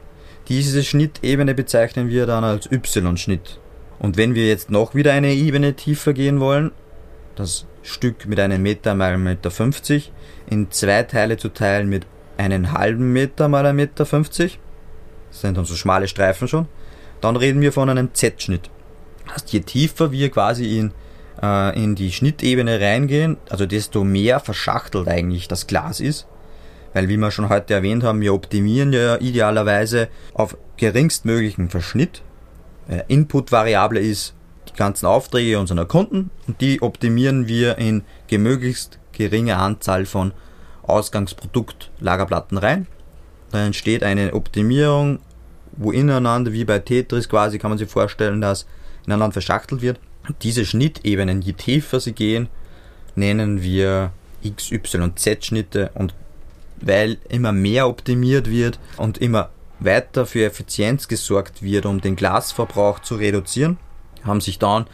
Diese 0.49 0.85
Schnittebene 0.85 1.55
bezeichnen 1.55 2.09
wir 2.09 2.27
dann 2.27 2.45
als 2.45 2.71
Y-Schnitt. 2.71 3.59
Und 3.99 4.17
wenn 4.17 4.35
wir 4.35 4.47
jetzt 4.47 4.71
noch 4.71 4.95
wieder 4.95 5.13
eine 5.13 5.33
Ebene 5.33 5.75
tiefer 5.75 6.13
gehen 6.13 6.39
wollen, 6.39 6.71
das 7.35 7.67
Stück 7.83 8.27
mit 8.27 8.39
einem 8.39 8.63
Meter 8.63 8.95
mal 8.95 9.15
1,50 9.15 9.19
Meter 9.19 10.05
in 10.49 10.71
zwei 10.71 11.03
Teile 11.03 11.39
zu 11.39 11.49
teilen 11.49 11.89
mit 11.89 12.07
einen 12.37 12.73
halben 12.73 13.13
Meter 13.13 13.49
mal 13.49 13.65
1,50 13.65 13.73
Meter, 13.73 14.05
das 14.05 15.41
sind 15.41 15.57
dann 15.57 15.65
so 15.65 15.75
schmale 15.75 16.09
Streifen 16.09 16.47
schon, 16.47 16.69
dann 17.21 17.37
reden 17.37 17.63
wir 17.63 17.73
von 17.73 17.89
einem 17.89 18.13
Z-Schnitt. 18.13 18.71
Heißt, 19.33 19.52
je 19.52 19.61
tiefer 19.61 20.12
wir 20.12 20.30
quasi 20.30 20.78
in, 20.78 20.92
äh, 21.42 21.83
in 21.83 21.95
die 21.95 22.12
Schnittebene 22.12 22.80
reingehen, 22.80 23.37
also 23.49 23.66
desto 23.66 24.04
mehr 24.04 24.40
verschachtelt 24.40 25.09
eigentlich 25.09 25.49
das 25.49 25.66
Glas 25.66 26.00
ist. 26.00 26.26
Weil 26.95 27.09
wie 27.09 27.16
wir 27.16 27.30
schon 27.30 27.49
heute 27.49 27.75
erwähnt 27.75 28.04
haben, 28.04 28.21
wir 28.21 28.33
optimieren 28.33 28.92
ja 28.92 29.16
idealerweise 29.16 30.09
auf 30.33 30.56
geringstmöglichen 30.76 31.68
Verschnitt. 31.68 32.23
Äh, 32.88 33.02
Input-Variable 33.09 34.00
ist 34.00 34.35
die 34.68 34.76
ganzen 34.76 35.06
Aufträge 35.06 35.59
unserer 35.59 35.85
Kunden 35.85 36.30
und 36.47 36.61
die 36.61 36.80
optimieren 36.83 37.49
wir 37.49 37.78
in 37.78 38.04
gemöglichst 38.28 38.99
geringe 39.12 39.56
Anzahl 39.56 40.06
von 40.06 40.33
Ausgangsprodukt-Lagerplatten 40.85 42.59
rein. 42.59 42.87
Dann 43.50 43.66
entsteht 43.66 44.02
eine 44.02 44.35
Optimierung, 44.35 45.21
wo 45.73 45.90
ineinander, 45.92 46.52
wie 46.52 46.64
bei 46.64 46.78
Tetris 46.78 47.28
quasi, 47.28 47.59
kann 47.59 47.71
man 47.71 47.78
sich 47.78 47.88
vorstellen, 47.88 48.40
dass 48.40 48.66
ineinander 49.07 49.33
verschachtelt 49.33 49.83
wird. 49.83 50.01
Diese 50.43 50.65
Schnittebenen, 50.65 51.41
je 51.41 51.53
tiefer 51.53 52.01
sie 52.01 52.13
gehen, 52.13 52.49
nennen 53.15 53.63
wir 53.63 54.11
X, 54.43 54.73
Y, 54.73 55.17
Z-Schnitte 55.17 55.91
und 55.95 56.15
weil 56.81 57.19
immer 57.29 57.53
mehr 57.53 57.89
optimiert 57.89 58.51
wird 58.51 58.79
und 58.97 59.19
immer 59.19 59.51
weiter 59.79 60.27
für 60.27 60.45
Effizienz 60.45 61.09
gesorgt 61.09 61.63
wird, 61.63 61.87
um 61.87 62.01
den 62.01 62.17
Glasverbrauch 62.17 63.01
zu 63.01 63.17
reduzieren, 63.17 63.79
haben 64.25 64.41
sich 64.41 64.59
dann 64.59 64.87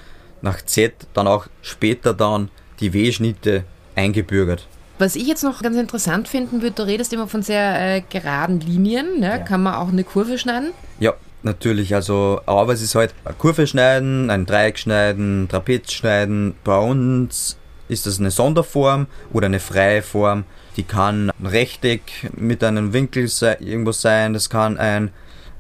nach 0.43 0.63
Z 0.63 1.07
dann 1.15 1.27
auch 1.27 1.47
später 1.63 2.15
dann 2.15 2.51
die 2.81 2.93
W-Schnitte 2.93 3.65
eingebürgert. 3.95 4.67
Was 4.99 5.17
ich 5.17 5.27
jetzt 5.27 5.43
noch 5.43 5.63
ganz 5.63 5.77
interessant 5.77 6.29
finden 6.29 6.63
würde, 6.63 6.77
du 6.77 6.87
redest 6.87 7.13
immer 7.13 7.27
von 7.27 7.43
sehr 7.43 7.97
äh, 7.97 8.03
geraden 8.09 8.61
Linien. 8.61 9.21
Ne? 9.21 9.31
Ja. 9.31 9.39
Kann 9.39 9.63
man 9.63 9.75
auch 9.75 9.89
eine 9.89 10.05
Kurve 10.05 10.39
schneiden? 10.39 10.73
Ja, 11.01 11.15
natürlich. 11.45 11.95
Also, 11.95 12.41
aber 12.47 12.73
es 12.73 12.83
ist 12.83 12.95
halt 12.95 13.15
eine 13.25 13.35
Kurve 13.35 13.67
schneiden, 13.67 14.31
ein 14.31 14.47
Dreieck 14.47 14.79
schneiden, 14.79 15.49
Trapez 15.49 15.93
schneiden. 15.93 16.55
Bei 16.65 16.79
uns 16.79 17.57
ist 17.89 18.07
das 18.07 18.19
eine 18.19 18.31
Sonderform 18.31 19.07
oder 19.33 19.47
eine 19.47 19.61
freie 19.61 20.03
Form. 20.03 20.45
Die 20.77 20.85
kann 20.85 21.31
Rechteck 21.45 22.31
mit 22.37 22.65
einem 22.65 22.93
Winkel 22.93 23.29
irgendwo 23.61 23.93
sein, 23.93 24.33
das 24.33 24.49
kann 24.49 24.79
ein 24.79 25.11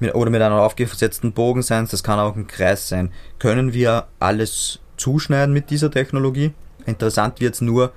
mit, 0.00 0.14
oder 0.14 0.30
mit 0.30 0.42
einem 0.42 0.56
aufgesetzten 0.56 1.32
Bogen 1.32 1.62
sein, 1.62 1.86
das 1.90 2.02
kann 2.02 2.18
auch 2.18 2.34
ein 2.34 2.46
Kreis 2.46 2.88
sein. 2.88 3.10
Können 3.38 3.72
wir 3.72 4.08
alles 4.18 4.80
zuschneiden 4.96 5.52
mit 5.52 5.70
dieser 5.70 5.90
Technologie? 5.90 6.52
Interessant 6.86 7.40
wird 7.40 7.54
es 7.54 7.60
nur, 7.60 7.92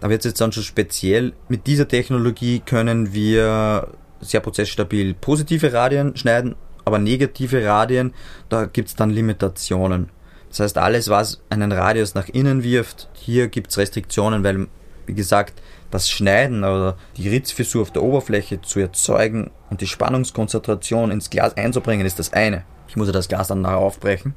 da 0.00 0.10
wird 0.10 0.20
es 0.20 0.30
jetzt 0.30 0.40
dann 0.40 0.52
schon 0.52 0.64
speziell, 0.64 1.32
mit 1.48 1.66
dieser 1.66 1.86
Technologie 1.86 2.60
können 2.60 3.12
wir 3.12 3.88
sehr 4.20 4.40
prozessstabil 4.40 5.14
positive 5.14 5.72
Radien 5.72 6.16
schneiden, 6.16 6.56
aber 6.86 6.98
negative 6.98 7.66
Radien, 7.66 8.14
da 8.48 8.64
gibt 8.64 8.88
es 8.88 8.94
dann 8.94 9.10
Limitationen. 9.10 10.08
Das 10.48 10.60
heißt, 10.60 10.78
alles, 10.78 11.08
was 11.08 11.42
einen 11.50 11.72
Radius 11.72 12.14
nach 12.14 12.28
innen 12.28 12.62
wirft, 12.62 13.08
hier 13.12 13.48
gibt 13.48 13.72
es 13.72 13.78
Restriktionen, 13.78 14.44
weil, 14.44 14.68
wie 15.06 15.14
gesagt, 15.14 15.60
das 15.90 16.08
Schneiden 16.08 16.60
oder 16.60 16.96
die 17.16 17.28
Ritzfissur 17.28 17.82
auf 17.82 17.90
der 17.90 18.04
Oberfläche 18.04 18.62
zu 18.62 18.78
erzeugen 18.78 19.50
und 19.68 19.80
die 19.80 19.88
Spannungskonzentration 19.88 21.10
ins 21.10 21.28
Glas 21.28 21.56
einzubringen, 21.56 22.06
ist 22.06 22.20
das 22.20 22.32
eine. 22.32 22.64
Ich 22.88 22.96
muss 22.96 23.08
ja 23.08 23.12
das 23.12 23.28
Glas 23.28 23.48
dann 23.48 23.62
nachher 23.62 23.78
aufbrechen. 23.78 24.34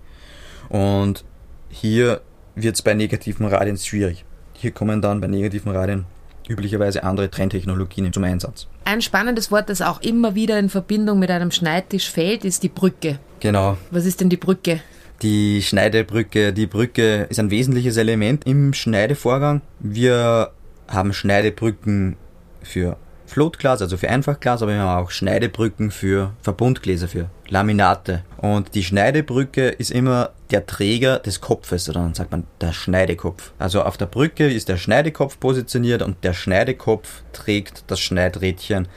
Und 0.70 1.24
hier 1.70 2.22
wird 2.56 2.76
es 2.76 2.82
bei 2.82 2.96
negativen 2.96 3.46
Radien 3.46 3.78
schwierig. 3.78 4.26
Hier 4.54 4.72
kommen 4.72 5.04
dann 5.04 5.22
bei 5.22 5.28
negativen 5.28 5.72
Radien 5.72 6.06
üblicherweise 6.50 7.04
andere 7.04 7.30
Trenntechnologien 7.30 8.12
zum 8.12 8.24
Einsatz. 8.26 8.68
Ein 8.84 9.02
spannendes 9.02 9.52
Wort, 9.52 9.70
das 9.70 9.82
auch 9.82 10.02
immer 10.02 10.36
wieder 10.36 10.60
in 10.60 10.70
Verbindung 10.70 11.20
mit 11.20 11.32
einem 11.32 11.52
Schneidtisch 11.52 12.10
fällt, 12.10 12.44
ist 12.44 12.64
die 12.64 12.70
Brücke. 12.70 13.20
Genau. 13.40 13.78
Was 13.92 14.06
ist 14.06 14.20
denn 14.20 14.30
die 14.30 14.38
Brücke? 14.38 14.82
Die 15.22 15.62
Schneidebrücke. 15.62 16.54
Die 16.54 16.68
Brücke 16.68 17.28
ist 17.30 17.40
ein 17.40 17.52
wesentliches 17.52 17.98
Element 17.98 18.46
im 18.46 18.74
Schneidevorgang. 18.74 19.62
Wir 19.80 20.52
haben 20.88 21.14
Schneidebrücken 21.14 22.18
für 22.64 22.98
Floatglas, 23.30 23.82
also 23.82 23.96
für 23.96 24.10
Einfachglas, 24.10 24.62
aber 24.62 24.74
wir 24.74 24.80
haben 24.80 25.06
auch 25.06 25.12
Schneidebrücken 25.12 25.92
für 25.92 26.34
Verbundgläser, 26.42 27.08
für 27.08 27.30
Laminate. 27.48 28.24
Und 28.38 28.76
die 28.76 28.84
Schneidebrücke 28.84 29.70
ist 29.70 29.92
immer 29.92 30.32
der 30.52 30.66
Träger 30.66 31.20
des 31.20 31.40
Kopfes, 31.40 31.88
oder 31.90 32.02
dann 32.02 32.16
sagt 32.16 32.32
man 32.32 32.46
der 32.60 32.74
Schneidekopf. 32.74 33.52
Also 33.60 33.84
auf 33.84 33.98
der 33.98 34.08
Brücke 34.08 34.52
ist 34.52 34.68
der 34.68 34.78
Schneidekopf 34.78 35.40
positioniert 35.40 36.02
und 36.02 36.24
der 36.24 36.34
Schneidekopf 36.34 37.24
trägt 37.32 37.84
das 37.88 38.00
Schneidrädchen, 38.00 38.88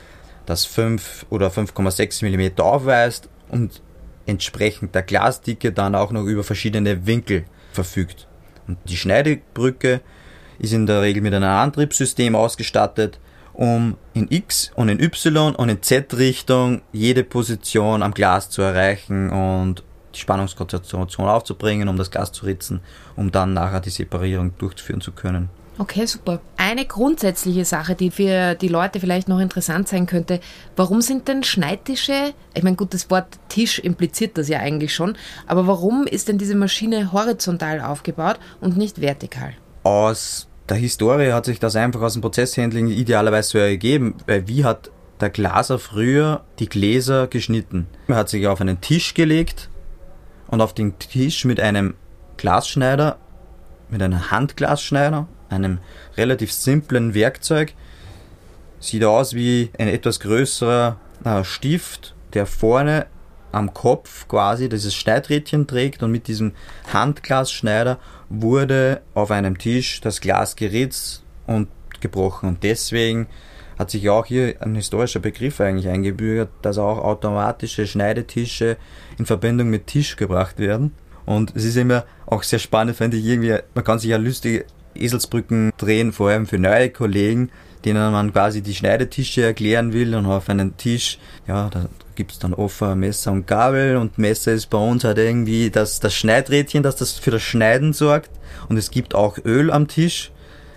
das 0.46 0.64
5 0.64 1.26
oder 1.30 1.48
5,6 1.48 2.24
mm 2.24 2.60
aufweist 2.60 3.28
und 3.48 3.82
entsprechend 4.26 4.94
der 4.94 5.02
Glasdicke 5.02 5.72
dann 5.72 5.94
auch 5.94 6.10
noch 6.10 6.24
über 6.24 6.42
verschiedene 6.42 7.06
Winkel 7.06 7.44
verfügt. 7.72 8.26
Und 8.66 8.78
die 8.84 8.96
Schneidebrücke 8.96 10.00
ist 10.58 10.72
in 10.72 10.86
der 10.86 11.02
Regel 11.02 11.22
mit 11.22 11.34
einem 11.34 11.48
Antriebssystem 11.48 12.34
ausgestattet, 12.34 13.18
um 13.54 13.96
in 14.14 14.30
X 14.30 14.70
und 14.74 14.88
in 14.88 15.00
Y 15.00 15.54
und 15.54 15.68
in 15.68 15.82
Z-Richtung 15.82 16.82
jede 16.92 17.24
Position 17.24 18.02
am 18.02 18.14
Glas 18.14 18.50
zu 18.50 18.62
erreichen 18.62 19.30
und 19.30 19.82
die 20.14 20.20
Spannungskonzentration 20.20 21.28
aufzubringen, 21.28 21.88
um 21.88 21.96
das 21.96 22.10
Glas 22.10 22.32
zu 22.32 22.46
ritzen, 22.46 22.80
um 23.16 23.30
dann 23.30 23.54
nachher 23.54 23.80
die 23.80 23.90
Separierung 23.90 24.56
durchführen 24.58 25.00
zu 25.00 25.12
können. 25.12 25.48
Okay, 25.78 26.04
super. 26.06 26.40
Eine 26.58 26.84
grundsätzliche 26.84 27.64
Sache, 27.64 27.94
die 27.94 28.10
für 28.10 28.54
die 28.54 28.68
Leute 28.68 29.00
vielleicht 29.00 29.26
noch 29.26 29.38
interessant 29.38 29.88
sein 29.88 30.06
könnte, 30.06 30.40
warum 30.76 31.00
sind 31.00 31.28
denn 31.28 31.42
Schneidtische, 31.42 32.34
ich 32.54 32.62
meine 32.62 32.76
gut, 32.76 32.92
das 32.92 33.10
Wort 33.10 33.38
Tisch 33.48 33.78
impliziert 33.78 34.36
das 34.36 34.48
ja 34.48 34.58
eigentlich 34.58 34.94
schon, 34.94 35.16
aber 35.46 35.66
warum 35.66 36.06
ist 36.06 36.28
denn 36.28 36.36
diese 36.36 36.56
Maschine 36.56 37.12
horizontal 37.12 37.80
aufgebaut 37.80 38.38
und 38.60 38.76
nicht 38.76 39.00
vertikal? 39.00 39.54
Aus 39.82 40.46
der 40.68 40.76
Historie 40.76 41.32
hat 41.32 41.44
sich 41.44 41.58
das 41.58 41.76
einfach 41.76 42.00
aus 42.02 42.14
dem 42.14 42.22
Prozesshandling 42.22 42.88
idealerweise 42.88 43.50
so 43.50 43.58
ergeben, 43.58 44.14
weil 44.26 44.46
wie 44.48 44.64
hat 44.64 44.90
der 45.20 45.30
Glaser 45.30 45.78
früher 45.78 46.44
die 46.58 46.68
Gläser 46.68 47.26
geschnitten? 47.26 47.86
Er 48.08 48.16
hat 48.16 48.28
sich 48.28 48.46
auf 48.46 48.60
einen 48.60 48.80
Tisch 48.80 49.14
gelegt 49.14 49.68
und 50.48 50.60
auf 50.60 50.74
den 50.74 50.98
Tisch 50.98 51.44
mit 51.44 51.60
einem 51.60 51.94
Glasschneider, 52.36 53.18
mit 53.88 54.02
einem 54.02 54.30
Handglasschneider, 54.30 55.26
einem 55.48 55.78
relativ 56.16 56.52
simplen 56.52 57.14
Werkzeug, 57.14 57.74
sieht 58.80 59.04
aus 59.04 59.34
wie 59.34 59.70
ein 59.78 59.88
etwas 59.88 60.20
größerer 60.20 60.96
äh, 61.24 61.44
Stift, 61.44 62.14
der 62.34 62.46
vorne 62.46 63.06
am 63.52 63.72
Kopf 63.74 64.26
quasi 64.28 64.68
dieses 64.68 64.94
Schneidrädchen 64.94 65.66
trägt 65.66 66.02
und 66.02 66.10
mit 66.10 66.26
diesem 66.26 66.52
Handglasschneider 66.92 67.98
wurde 68.28 69.02
auf 69.14 69.30
einem 69.30 69.58
Tisch 69.58 70.00
das 70.00 70.20
Glas 70.20 70.56
geritzt 70.56 71.22
und 71.46 71.68
gebrochen. 72.00 72.48
Und 72.48 72.62
deswegen 72.62 73.28
hat 73.78 73.90
sich 73.90 74.08
auch 74.10 74.26
hier 74.26 74.54
ein 74.60 74.74
historischer 74.74 75.20
Begriff 75.20 75.60
eigentlich 75.60 75.88
eingebürgert, 75.88 76.50
dass 76.62 76.78
auch 76.78 76.98
automatische 76.98 77.86
Schneidetische 77.86 78.76
in 79.18 79.26
Verbindung 79.26 79.70
mit 79.70 79.86
Tisch 79.86 80.16
gebracht 80.16 80.58
werden. 80.58 80.92
Und 81.24 81.54
es 81.54 81.64
ist 81.64 81.76
immer 81.76 82.04
auch 82.26 82.42
sehr 82.42 82.58
spannend, 82.58 82.96
finde 82.96 83.16
ich 83.16 83.24
irgendwie, 83.24 83.56
man 83.74 83.84
kann 83.84 83.98
sich 83.98 84.10
ja 84.10 84.16
lustige 84.16 84.64
Eselsbrücken 84.94 85.72
drehen, 85.78 86.12
vor 86.12 86.30
allem 86.30 86.46
für 86.46 86.58
neue 86.58 86.90
Kollegen, 86.90 87.50
denen 87.84 88.12
man 88.12 88.32
quasi 88.32 88.62
die 88.62 88.74
Schneidetische 88.74 89.42
erklären 89.42 89.92
will 89.92 90.14
und 90.14 90.26
auf 90.26 90.48
einen 90.48 90.76
Tisch, 90.76 91.18
ja, 91.46 91.68
da 91.70 91.88
gibt's 92.14 92.38
dann 92.38 92.54
offen 92.54 93.00
Messer 93.00 93.32
und 93.32 93.46
Gabel 93.46 93.96
und 93.96 94.18
Messer 94.18 94.52
ist 94.52 94.70
bei 94.70 94.78
uns 94.78 95.04
halt 95.04 95.18
irgendwie 95.18 95.70
das, 95.70 96.00
das 96.00 96.14
Schneidrädchen, 96.14 96.82
das 96.82 96.96
das 96.96 97.12
für 97.12 97.30
das 97.30 97.42
Schneiden 97.42 97.92
sorgt 97.92 98.30
und 98.68 98.76
es 98.76 98.90
gibt 98.90 99.14
auch 99.14 99.38
Öl 99.44 99.70
am 99.70 99.88
Tisch, 99.88 100.30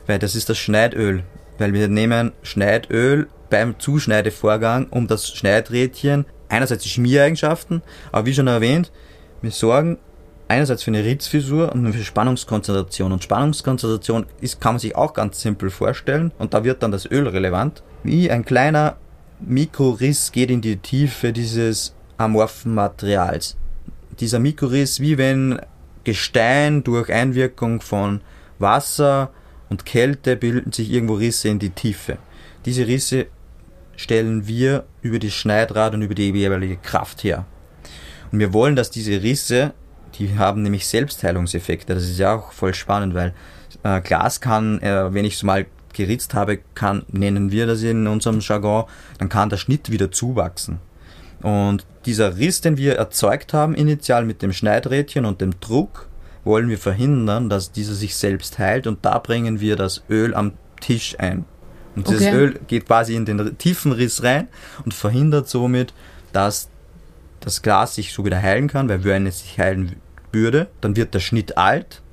weil 0.07 0.19
das 0.19 0.35
ist 0.35 0.49
das 0.49 0.57
Schneidöl, 0.57 1.23
weil 1.57 1.73
wir 1.73 1.87
nehmen 1.87 2.31
Schneidöl 2.41 3.27
beim 3.49 3.79
Zuschneidevorgang, 3.79 4.87
um 4.89 5.07
das 5.07 5.29
Schneidrädchen 5.29 6.25
einerseits 6.49 6.83
die 6.83 6.89
Schmiereigenschaften, 6.89 7.81
aber 8.11 8.25
wie 8.25 8.33
schon 8.33 8.47
erwähnt, 8.47 8.91
wir 9.41 9.51
sorgen 9.51 9.97
einerseits 10.47 10.83
für 10.83 10.91
eine 10.91 11.03
Ritzfissur 11.03 11.71
und 11.71 11.91
für 11.93 12.03
Spannungskonzentration. 12.03 13.11
Und 13.11 13.23
Spannungskonzentration 13.23 14.25
ist, 14.41 14.61
kann 14.61 14.73
man 14.73 14.79
sich 14.79 14.95
auch 14.95 15.13
ganz 15.13 15.41
simpel 15.41 15.69
vorstellen 15.69 16.31
und 16.37 16.53
da 16.53 16.63
wird 16.63 16.83
dann 16.83 16.91
das 16.91 17.09
Öl 17.09 17.27
relevant. 17.27 17.83
Wie 18.03 18.29
ein 18.29 18.45
kleiner 18.45 18.97
Mikroriss 19.39 20.31
geht 20.31 20.51
in 20.51 20.61
die 20.61 20.77
Tiefe 20.77 21.33
dieses 21.33 21.93
amorphen 22.17 22.73
Materials. 22.73 23.57
Dieser 24.19 24.39
Mikroriss, 24.39 24.99
wie 24.99 25.17
wenn 25.17 25.59
Gestein 26.03 26.83
durch 26.83 27.11
Einwirkung 27.11 27.81
von 27.81 28.21
Wasser 28.59 29.31
und 29.69 29.85
Kälte 29.85 30.35
bilden 30.35 30.71
sich 30.71 30.91
irgendwo 30.91 31.15
Risse 31.15 31.49
in 31.49 31.59
die 31.59 31.71
Tiefe. 31.71 32.17
Diese 32.65 32.87
Risse 32.87 33.27
stellen 33.97 34.47
wir 34.47 34.85
über 35.01 35.19
die 35.19 35.31
Schneidrad 35.31 35.93
und 35.93 36.01
über 36.01 36.15
die 36.15 36.31
jeweilige 36.31 36.77
Kraft 36.77 37.23
her. 37.23 37.45
Und 38.31 38.39
wir 38.39 38.53
wollen, 38.53 38.75
dass 38.75 38.91
diese 38.91 39.21
Risse 39.23 39.73
die 40.17 40.37
haben 40.37 40.61
nämlich 40.61 40.87
Selbstheilungseffekte. 40.87 41.93
Das 41.93 42.03
ist 42.03 42.17
ja 42.17 42.35
auch 42.35 42.51
voll 42.51 42.73
spannend, 42.73 43.13
weil 43.13 43.33
äh, 43.83 44.01
Glas 44.01 44.41
kann, 44.41 44.81
äh, 44.81 45.13
wenn 45.13 45.25
ich 45.25 45.35
es 45.35 45.43
mal 45.43 45.65
geritzt 45.93 46.33
habe, 46.33 46.59
kann, 46.73 47.03
nennen 47.07 47.51
wir 47.51 47.67
das 47.67 47.81
in 47.81 48.07
unserem 48.07 48.39
Jargon, 48.41 48.85
dann 49.17 49.29
kann 49.29 49.49
der 49.49 49.57
Schnitt 49.57 49.89
wieder 49.91 50.11
zuwachsen. 50.11 50.79
Und 51.41 51.85
dieser 52.05 52.37
Riss, 52.37 52.61
den 52.61 52.77
wir 52.77 52.95
erzeugt 52.95 53.53
haben, 53.53 53.75
initial 53.75 54.25
mit 54.25 54.41
dem 54.41 54.53
Schneidrädchen 54.53 55.25
und 55.25 55.41
dem 55.41 55.59
Druck, 55.59 56.09
wollen 56.43 56.69
wir 56.69 56.77
verhindern, 56.77 57.49
dass 57.49 57.71
dieser 57.71 57.93
sich 57.93 58.15
selbst 58.15 58.59
heilt 58.59 58.87
und 58.87 59.03
da 59.03 59.19
bringen 59.19 59.59
wir 59.59 59.75
das 59.75 60.03
Öl 60.09 60.35
am 60.35 60.53
Tisch 60.79 61.15
ein. 61.19 61.45
Und 61.95 62.07
dieses 62.07 62.27
okay. 62.27 62.35
Öl 62.35 62.59
geht 62.67 62.85
quasi 62.85 63.15
in 63.15 63.25
den 63.25 63.57
tiefen 63.57 63.91
Riss 63.91 64.21
rein 64.21 64.47
und 64.83 64.93
verhindert 64.93 65.47
somit, 65.47 65.93
dass 66.33 66.69
das 67.39 67.61
Glas 67.61 67.95
sich 67.95 68.13
so 68.13 68.25
wieder 68.25 68.41
heilen 68.41 68.67
kann, 68.67 68.89
weil 68.89 69.03
wenn 69.03 69.25
es 69.25 69.39
sich 69.39 69.57
heilen 69.59 69.95
würde, 70.35 70.67
dann 70.81 70.95
wird 70.95 71.15
der 71.15 71.19
Schnitt 71.19 71.57
alt 71.57 72.03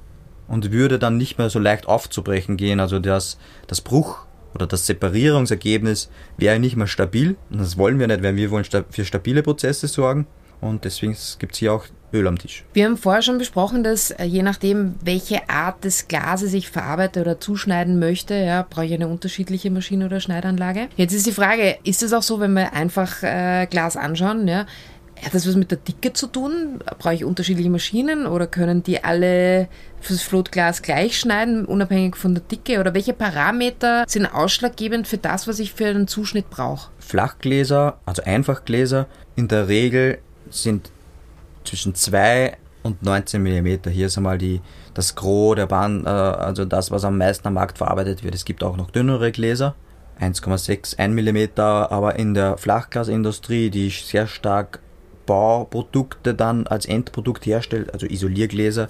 und 0.48 0.72
würde 0.72 0.98
dann 0.98 1.18
nicht 1.18 1.36
mehr 1.36 1.50
so 1.50 1.58
leicht 1.58 1.86
aufzubrechen 1.86 2.56
gehen. 2.56 2.80
Also 2.80 2.98
das, 2.98 3.36
das 3.66 3.82
Bruch 3.82 4.24
oder 4.54 4.66
das 4.66 4.86
Separierungsergebnis 4.86 6.10
wäre 6.36 6.58
nicht 6.58 6.76
mehr 6.76 6.86
stabil. 6.86 7.36
Und 7.50 7.60
das 7.60 7.76
wollen 7.76 7.98
wir 7.98 8.06
nicht, 8.06 8.22
weil 8.22 8.36
wir 8.36 8.50
wollen 8.50 8.64
für 8.64 9.04
stabile 9.04 9.42
Prozesse 9.42 9.88
sorgen. 9.88 10.26
Und 10.60 10.84
deswegen 10.84 11.16
gibt 11.40 11.54
es 11.54 11.58
hier 11.58 11.72
auch 11.72 11.86
Öl 12.12 12.28
am 12.28 12.38
Tisch. 12.38 12.64
Wir 12.72 12.84
haben 12.84 12.96
vorher 12.96 13.22
schon 13.22 13.38
besprochen, 13.38 13.82
dass 13.82 14.12
äh, 14.12 14.24
je 14.24 14.42
nachdem, 14.42 14.94
welche 15.02 15.48
Art 15.48 15.82
des 15.82 16.06
Glases 16.06 16.54
ich 16.54 16.70
verarbeite 16.70 17.20
oder 17.20 17.40
zuschneiden 17.40 17.98
möchte, 17.98 18.34
ja, 18.34 18.64
brauche 18.68 18.84
ich 18.84 18.94
eine 18.94 19.08
unterschiedliche 19.08 19.72
Maschine 19.72 20.06
oder 20.06 20.20
Schneidanlage. 20.20 20.88
Jetzt 20.96 21.14
ist 21.14 21.26
die 21.26 21.32
Frage, 21.32 21.78
ist 21.82 22.02
es 22.04 22.12
auch 22.12 22.22
so, 22.22 22.38
wenn 22.38 22.52
wir 22.52 22.74
einfach 22.74 23.24
äh, 23.24 23.66
Glas 23.66 23.96
anschauen, 23.96 24.46
ja, 24.46 24.66
hat 25.24 25.34
das 25.34 25.46
was 25.46 25.54
mit 25.54 25.70
der 25.70 25.78
Dicke 25.78 26.12
zu 26.12 26.26
tun? 26.26 26.80
Brauche 26.98 27.14
ich 27.14 27.24
unterschiedliche 27.24 27.70
Maschinen 27.70 28.26
oder 28.26 28.46
können 28.46 28.82
die 28.82 29.04
alle 29.04 29.68
fürs 30.00 30.22
Flotglas 30.22 30.82
gleich 30.82 31.18
schneiden, 31.18 31.64
unabhängig 31.64 32.16
von 32.16 32.34
der 32.34 32.42
Dicke? 32.42 32.80
Oder 32.80 32.92
welche 32.94 33.12
Parameter 33.12 34.04
sind 34.08 34.26
ausschlaggebend 34.26 35.06
für 35.06 35.18
das, 35.18 35.46
was 35.46 35.60
ich 35.60 35.72
für 35.72 35.86
einen 35.86 36.08
Zuschnitt 36.08 36.50
brauche? 36.50 36.90
Flachgläser, 36.98 37.98
also 38.04 38.22
Einfachgläser, 38.22 39.06
in 39.36 39.48
der 39.48 39.68
Regel 39.68 40.18
sind 40.50 40.90
zwischen 41.64 41.94
2 41.94 42.56
und 42.82 43.02
19 43.02 43.42
mm. 43.42 43.88
Hier 43.90 44.06
ist 44.06 44.16
einmal 44.16 44.38
die, 44.38 44.60
das 44.94 45.14
Gros 45.14 45.54
der 45.54 45.66
Bahn, 45.66 46.04
äh, 46.04 46.08
also 46.08 46.64
das, 46.64 46.90
was 46.90 47.04
am 47.04 47.18
meisten 47.18 47.46
am 47.46 47.54
Markt 47.54 47.78
verarbeitet 47.78 48.24
wird. 48.24 48.34
Es 48.34 48.44
gibt 48.44 48.64
auch 48.64 48.76
noch 48.76 48.90
dünnere 48.90 49.30
Gläser. 49.30 49.76
1,6, 50.20 50.98
1 50.98 51.14
mm, 51.14 51.60
aber 51.60 52.16
in 52.16 52.34
der 52.34 52.58
Flachglasindustrie, 52.58 53.70
die 53.70 53.90
sehr 53.90 54.26
stark 54.26 54.80
Bauprodukte 55.26 56.34
dann 56.34 56.66
als 56.66 56.86
Endprodukt 56.86 57.46
herstellt, 57.46 57.92
also 57.92 58.06
Isoliergläser 58.06 58.88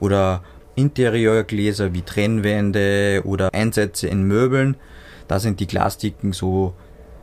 oder 0.00 0.42
Interieurgläser 0.74 1.92
wie 1.94 2.02
Trennwände 2.02 3.22
oder 3.24 3.52
Einsätze 3.52 4.08
in 4.08 4.22
Möbeln. 4.22 4.76
Da 5.28 5.38
sind 5.38 5.60
die 5.60 5.66
Glasdicken 5.66 6.32
so 6.32 6.74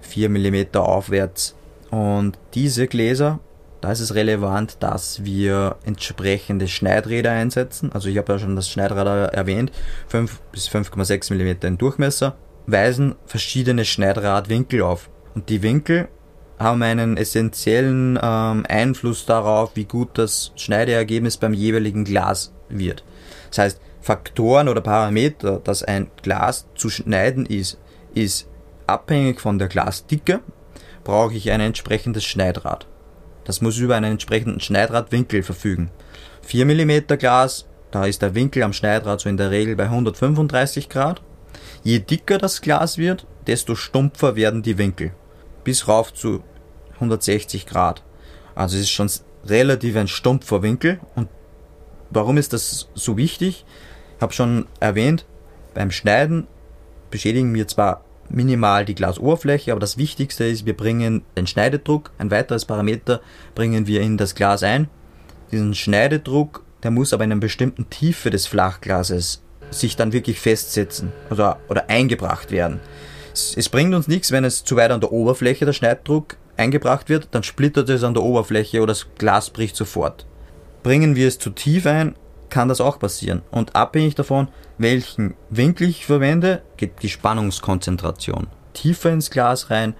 4 0.02 0.30
mm 0.30 0.76
aufwärts. 0.78 1.56
Und 1.91 2.38
diese 2.54 2.88
Gläser, 2.88 3.39
da 3.82 3.91
ist 3.91 4.00
es 4.00 4.13
relevant, 4.15 4.78
dass 4.82 5.24
wir 5.24 5.78
entsprechende 5.86 6.67
Schneidräder 6.67 7.32
einsetzen. 7.32 7.91
Also 7.93 8.10
ich 8.10 8.17
habe 8.17 8.34
ja 8.34 8.39
schon 8.39 8.56
das 8.56 8.69
Schneidrad 8.69 9.34
erwähnt, 9.34 9.72
5 10.08 10.41
bis 10.52 10.69
5,6 10.69 11.34
mm 11.34 11.65
im 11.65 11.78
Durchmesser, 11.78 12.36
weisen 12.67 13.15
verschiedene 13.26 13.86
Schneidradwinkel 13.86 14.82
auf. 14.82 15.10
Und 15.34 15.50
die 15.50 15.63
Winkel 15.63 16.08
haben 16.60 16.84
einen 16.84 17.17
essentiellen 17.17 18.19
ähm, 18.22 18.65
Einfluss 18.67 19.26
darauf, 19.26 19.72
wie 19.76 19.86
gut 19.86 20.10
das 20.17 20.52
Schneideergebnis 20.56 21.38
beim 21.38 21.54
jeweiligen 21.54 22.04
Glas 22.04 22.54
wird. 22.67 23.04
Das 23.50 23.58
heißt, 23.60 23.82
Faktoren 24.02 24.67
oder 24.67 24.82
Parameter, 24.82 25.60
dass 25.63 25.84
ein 25.84 26.12
Glas 26.22 26.67
zu 26.76 26.89
schneiden 26.89 27.45
ist, 27.45 27.80
ist 28.13 28.48
abhängig 28.88 29.39
von 29.39 29.60
der 29.60 29.67
Glasdicke, 29.67 30.41
brauche 31.04 31.36
ich 31.36 31.52
ein 31.52 31.62
entsprechendes 31.62 32.26
Schneidrad. 32.26 32.88
Das 33.45 33.62
muss 33.62 33.78
über 33.78 33.95
einen 33.95 34.12
entsprechenden 34.12 34.60
Schneidradwinkel 34.60 35.43
verfügen. 35.43 35.91
4 36.43 36.65
mm 36.65 37.17
Glas, 37.17 37.67
da 37.91 38.06
ist 38.06 38.22
der 38.22 38.36
Winkel 38.36 38.63
am 38.63 38.74
Schneidrad 38.74 39.19
so 39.19 39.30
in 39.30 39.38
der 39.38 39.52
Regel 39.52 39.76
bei 39.76 39.86
135 39.86 40.89
Grad. 40.89 41.22
Je 41.84 42.00
dicker 42.00 42.38
das 42.38 42.62
Glas 42.62 42.98
wird, 42.98 43.26
desto 43.48 43.76
stumpfer 43.76 44.36
werden 44.36 44.62
die 44.62 44.78
Winkel. 44.78 45.12
Bis 45.63 45.88
rauf 45.88 46.13
zu 46.13 46.43
160 47.00 47.66
Grad. 47.66 48.04
Also 48.56 48.76
es 48.76 48.84
ist 48.84 48.92
schon 48.92 49.10
relativ 49.46 49.96
ein 49.96 50.08
stumpfer 50.08 50.62
Winkel. 50.62 51.00
Und 51.16 51.30
warum 52.10 52.38
ist 52.38 52.54
das 52.54 52.90
so 52.94 53.18
wichtig? 53.18 53.66
Ich 54.18 54.22
habe 54.22 54.34
schon 54.34 54.68
erwähnt, 54.80 55.26
beim 55.74 55.92
Schneiden 55.92 56.48
beschädigen 57.10 57.54
wir 57.54 57.68
zwar 57.68 58.04
minimal 58.30 58.86
die 58.86 58.96
Glasoberfläche, 58.96 59.72
aber 59.72 59.80
das 59.80 59.98
Wichtigste 59.98 60.46
ist, 60.46 60.66
wir 60.66 60.78
bringen 60.78 61.24
den 61.36 61.48
Schneidedruck, 61.48 62.12
ein 62.18 62.32
weiteres 62.32 62.66
Parameter, 62.66 63.22
bringen 63.56 63.88
wir 63.88 64.02
in 64.02 64.18
das 64.18 64.36
Glas 64.36 64.62
ein. 64.64 64.88
Diesen 65.52 65.74
Schneidedruck, 65.74 66.64
der 66.84 66.92
muss 66.92 67.14
aber 67.14 67.24
in 67.24 67.32
einer 67.32 67.42
bestimmten 67.42 67.90
Tiefe 67.90 68.30
des 68.30 68.46
Flachglases 68.46 69.42
sich 69.72 69.96
dann 69.96 70.14
wirklich 70.14 70.40
festsetzen 70.40 71.12
oder, 71.30 71.60
oder 71.70 71.90
eingebracht 71.90 72.52
werden. 72.52 72.80
Es, 73.34 73.56
es 73.56 73.70
bringt 73.70 73.94
uns 73.94 74.08
nichts, 74.08 74.32
wenn 74.32 74.44
es 74.44 74.64
zu 74.64 74.76
weit 74.76 74.92
an 74.92 75.02
der 75.02 75.12
Oberfläche 75.12 75.66
der 75.66 75.74
Schneidedruck 75.74 76.38
eingebracht 76.60 77.10
wird, 77.10 77.30
dann 77.32 77.43
splittert 77.43 77.89
es 77.89 78.04
an 78.04 78.13
der 78.13 78.24
Oberfläche 78.24 78.82
oder 78.82 78.91
das 78.93 79.08
Glas 79.17 79.50
bricht 79.50 79.76
sofort. 79.76 80.26
Bringen 80.84 81.15
wir 81.15 81.28
es 81.28 81.39
zu 81.39 81.50
tief 81.50 81.86
ein, 81.86 82.15
kann 82.50 82.67
das 82.67 82.82
auch 82.82 83.00
passieren. 83.00 83.41
Und 83.52 83.76
abhängig 83.76 84.15
davon, 84.15 84.48
welchen 84.78 85.36
Winkel 85.50 85.89
ich 85.89 86.06
verwende, 86.06 86.62
geht 86.78 87.02
die 87.02 87.10
Spannungskonzentration 87.10 88.48
tiefer 88.74 89.12
ins 89.12 89.30
Glas 89.30 89.69
rein 89.69 89.93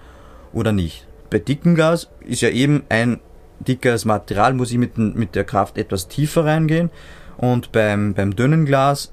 oder 0.52 0.72
nicht. 0.72 1.06
Bei 1.28 1.38
dickem 1.38 1.74
Glas 1.74 2.08
ist 2.20 2.42
ja 2.42 2.48
eben 2.48 2.84
ein 2.88 3.20
dickeres 3.60 4.04
Material, 4.04 4.54
muss 4.54 4.72
ich 4.72 4.78
mit, 4.78 4.96
mit 4.98 5.34
der 5.34 5.44
Kraft 5.44 5.78
etwas 5.78 6.08
tiefer 6.08 6.44
reingehen. 6.44 6.90
Und 7.36 7.72
beim, 7.72 8.14
beim 8.14 8.34
dünnen 8.34 8.66
Glas 8.66 9.12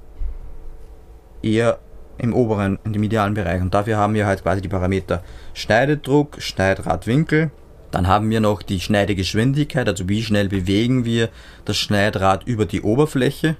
eher 1.41 1.79
im 2.17 2.33
oberen, 2.33 2.79
in 2.83 2.93
dem 2.93 3.03
idealen 3.03 3.33
Bereich. 3.33 3.61
Und 3.61 3.73
dafür 3.73 3.97
haben 3.97 4.13
wir 4.13 4.25
halt 4.25 4.43
quasi 4.43 4.61
die 4.61 4.67
Parameter 4.67 5.23
Schneidedruck, 5.53 6.41
Schneidradwinkel. 6.41 7.51
Dann 7.91 8.07
haben 8.07 8.29
wir 8.29 8.41
noch 8.41 8.61
die 8.61 8.79
Schneidegeschwindigkeit, 8.79 9.87
also 9.87 10.09
wie 10.09 10.21
schnell 10.21 10.49
bewegen 10.49 11.05
wir 11.05 11.29
das 11.65 11.77
Schneidrad 11.77 12.45
über 12.45 12.65
die 12.65 12.81
Oberfläche. 12.81 13.55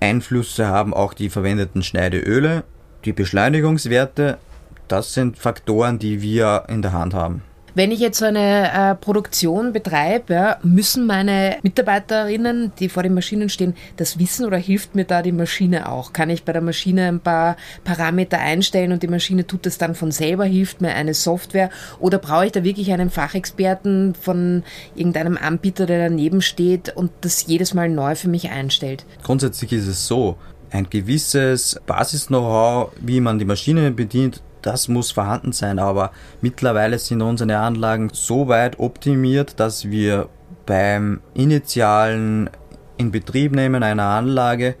Einflüsse 0.00 0.68
haben 0.68 0.94
auch 0.94 1.12
die 1.12 1.28
verwendeten 1.28 1.82
Schneideöle, 1.82 2.64
die 3.04 3.12
Beschleunigungswerte. 3.12 4.38
Das 4.86 5.12
sind 5.12 5.36
Faktoren, 5.36 5.98
die 5.98 6.22
wir 6.22 6.64
in 6.68 6.82
der 6.82 6.92
Hand 6.92 7.14
haben. 7.14 7.42
Wenn 7.74 7.92
ich 7.92 8.00
jetzt 8.00 8.18
so 8.18 8.24
eine 8.24 8.72
äh, 8.72 8.94
Produktion 8.94 9.72
betreibe, 9.72 10.38
ja, 10.38 10.58
müssen 10.62 11.06
meine 11.06 11.56
Mitarbeiterinnen, 11.62 12.72
die 12.78 12.88
vor 12.88 13.02
den 13.02 13.14
Maschinen 13.14 13.48
stehen, 13.48 13.74
das 13.96 14.18
wissen 14.18 14.46
oder 14.46 14.56
hilft 14.56 14.94
mir 14.94 15.04
da 15.04 15.20
die 15.20 15.32
Maschine 15.32 15.90
auch? 15.90 16.12
Kann 16.12 16.30
ich 16.30 16.44
bei 16.44 16.52
der 16.52 16.62
Maschine 16.62 17.08
ein 17.08 17.18
paar 17.18 17.56
Parameter 17.82 18.38
einstellen 18.38 18.92
und 18.92 19.02
die 19.02 19.08
Maschine 19.08 19.46
tut 19.46 19.66
das 19.66 19.78
dann 19.78 19.94
von 19.94 20.12
selber, 20.12 20.44
hilft 20.44 20.80
mir 20.80 20.94
eine 20.94 21.14
Software 21.14 21.70
oder 21.98 22.18
brauche 22.18 22.46
ich 22.46 22.52
da 22.52 22.62
wirklich 22.62 22.92
einen 22.92 23.10
Fachexperten 23.10 24.14
von 24.14 24.62
irgendeinem 24.94 25.36
Anbieter, 25.36 25.86
der 25.86 26.08
daneben 26.08 26.40
steht 26.40 26.96
und 26.96 27.10
das 27.22 27.46
jedes 27.46 27.74
Mal 27.74 27.88
neu 27.88 28.14
für 28.14 28.28
mich 28.28 28.50
einstellt? 28.50 29.04
Grundsätzlich 29.22 29.72
ist 29.72 29.88
es 29.88 30.06
so, 30.06 30.36
ein 30.70 30.88
gewisses 30.90 31.80
Basis-Know-how, 31.86 32.92
wie 33.00 33.20
man 33.20 33.38
die 33.38 33.44
Maschine 33.44 33.90
bedient, 33.90 34.42
das 34.68 34.86
muss 34.86 35.12
vorhanden 35.12 35.52
sein, 35.52 35.78
aber 35.78 36.12
mittlerweile 36.42 36.98
sind 36.98 37.22
unsere 37.22 37.56
Anlagen 37.56 38.10
so 38.12 38.48
weit 38.48 38.78
optimiert, 38.78 39.58
dass 39.58 39.88
wir 39.88 40.28
beim 40.66 41.20
initialen 41.32 42.50
Inbetriebnehmen 42.98 43.82
einer 43.82 44.04
Anlage 44.04 44.74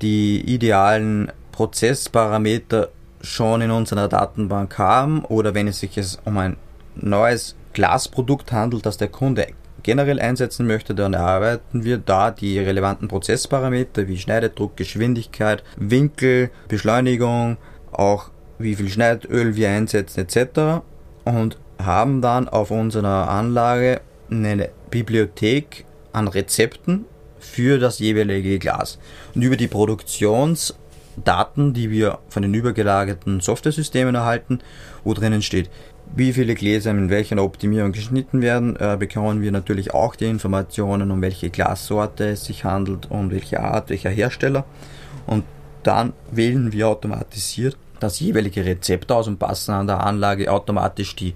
die 0.00 0.40
idealen 0.42 1.32
Prozessparameter 1.50 2.90
schon 3.20 3.62
in 3.62 3.72
unserer 3.72 4.06
Datenbank 4.06 4.78
haben 4.78 5.24
oder 5.24 5.54
wenn 5.54 5.66
es 5.66 5.80
sich 5.80 5.98
um 6.24 6.38
ein 6.38 6.56
neues 6.94 7.56
Glasprodukt 7.72 8.52
handelt, 8.52 8.86
das 8.86 8.96
der 8.96 9.08
Kunde 9.08 9.48
generell 9.82 10.20
einsetzen 10.20 10.68
möchte, 10.68 10.94
dann 10.94 11.14
erarbeiten 11.14 11.82
wir 11.82 11.98
da 11.98 12.30
die 12.30 12.60
relevanten 12.60 13.08
Prozessparameter 13.08 14.06
wie 14.06 14.18
Schneidedruck, 14.18 14.76
Geschwindigkeit, 14.76 15.64
Winkel, 15.76 16.50
Beschleunigung, 16.68 17.56
auch 17.90 18.30
wie 18.58 18.74
viel 18.74 18.88
Schneidöl 18.88 19.56
wir 19.56 19.70
einsetzen 19.70 20.20
etc. 20.20 20.82
und 21.24 21.58
haben 21.82 22.22
dann 22.22 22.48
auf 22.48 22.70
unserer 22.70 23.28
Anlage 23.28 24.00
eine 24.30 24.70
Bibliothek 24.90 25.84
an 26.12 26.28
Rezepten 26.28 27.04
für 27.38 27.78
das 27.78 27.98
jeweilige 27.98 28.58
Glas. 28.58 28.98
Und 29.34 29.42
über 29.42 29.56
die 29.56 29.68
Produktionsdaten, 29.68 31.74
die 31.74 31.90
wir 31.90 32.18
von 32.28 32.42
den 32.42 32.54
übergelagerten 32.54 33.40
Software-Systemen 33.40 34.14
erhalten, 34.14 34.60
wo 35.04 35.14
drinnen 35.14 35.42
steht, 35.42 35.70
wie 36.14 36.32
viele 36.32 36.54
Gläser 36.54 36.92
in 36.92 37.10
welcher 37.10 37.42
Optimierung 37.42 37.92
geschnitten 37.92 38.40
werden, 38.40 38.76
äh, 38.76 38.96
bekommen 38.98 39.42
wir 39.42 39.50
natürlich 39.50 39.92
auch 39.92 40.14
die 40.14 40.26
Informationen, 40.26 41.10
um 41.10 41.20
welche 41.20 41.50
Glassorte 41.50 42.28
es 42.28 42.44
sich 42.44 42.64
handelt 42.64 43.10
und 43.10 43.32
welche 43.32 43.60
Art, 43.60 43.90
welcher 43.90 44.10
Hersteller. 44.10 44.64
Und 45.26 45.44
dann 45.82 46.12
wählen 46.30 46.72
wir 46.72 46.88
automatisiert 46.88 47.76
das 48.00 48.20
jeweilige 48.20 48.64
Rezept 48.64 49.10
aus 49.12 49.28
und 49.28 49.38
passen 49.38 49.72
an 49.72 49.86
der 49.86 50.04
Anlage 50.04 50.50
automatisch 50.50 51.16
die, 51.16 51.34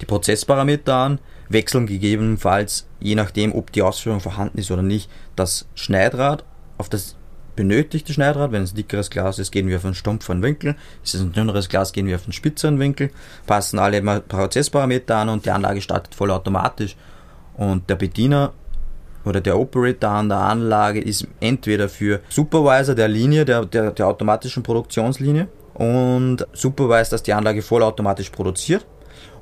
die 0.00 0.06
Prozessparameter 0.06 0.94
an, 0.94 1.18
wechseln 1.48 1.86
gegebenenfalls, 1.86 2.86
je 3.00 3.14
nachdem, 3.14 3.54
ob 3.54 3.72
die 3.72 3.82
Ausführung 3.82 4.20
vorhanden 4.20 4.58
ist 4.58 4.70
oder 4.70 4.82
nicht, 4.82 5.10
das 5.36 5.66
Schneidrad 5.74 6.44
auf 6.78 6.88
das 6.88 7.16
benötigte 7.56 8.12
Schneidrad. 8.12 8.52
Wenn 8.52 8.62
es 8.62 8.72
ein 8.72 8.76
dickeres 8.76 9.10
Glas 9.10 9.38
ist, 9.38 9.52
gehen 9.52 9.68
wir 9.68 9.76
auf 9.76 9.84
einen 9.84 9.94
stumpferen 9.94 10.42
Winkel. 10.42 10.76
Ist 11.02 11.14
es 11.14 11.20
ein 11.20 11.32
dünneres 11.32 11.68
Glas, 11.68 11.92
gehen 11.92 12.06
wir 12.06 12.16
auf 12.16 12.24
einen 12.24 12.32
spitzeren 12.32 12.78
Winkel. 12.78 13.10
Passen 13.46 13.78
alle 13.78 14.02
Prozessparameter 14.02 15.16
an 15.16 15.28
und 15.28 15.46
die 15.46 15.50
Anlage 15.50 15.80
startet 15.80 16.14
vollautomatisch. 16.14 16.96
Und 17.56 17.88
der 17.88 17.96
Bediener 17.96 18.52
oder 19.24 19.40
der 19.40 19.58
Operator 19.58 20.10
an 20.10 20.28
der 20.28 20.38
Anlage 20.38 21.00
ist 21.00 21.26
entweder 21.40 21.88
für 21.88 22.20
Supervisor 22.28 22.94
der 22.94 23.08
Linie, 23.08 23.44
der, 23.44 23.64
der, 23.64 23.92
der 23.92 24.08
automatischen 24.08 24.62
Produktionslinie 24.62 25.48
und 25.74 26.46
supervised, 26.52 27.12
dass 27.12 27.22
die 27.22 27.32
Anlage 27.32 27.62
vollautomatisch 27.62 28.30
produziert. 28.30 28.86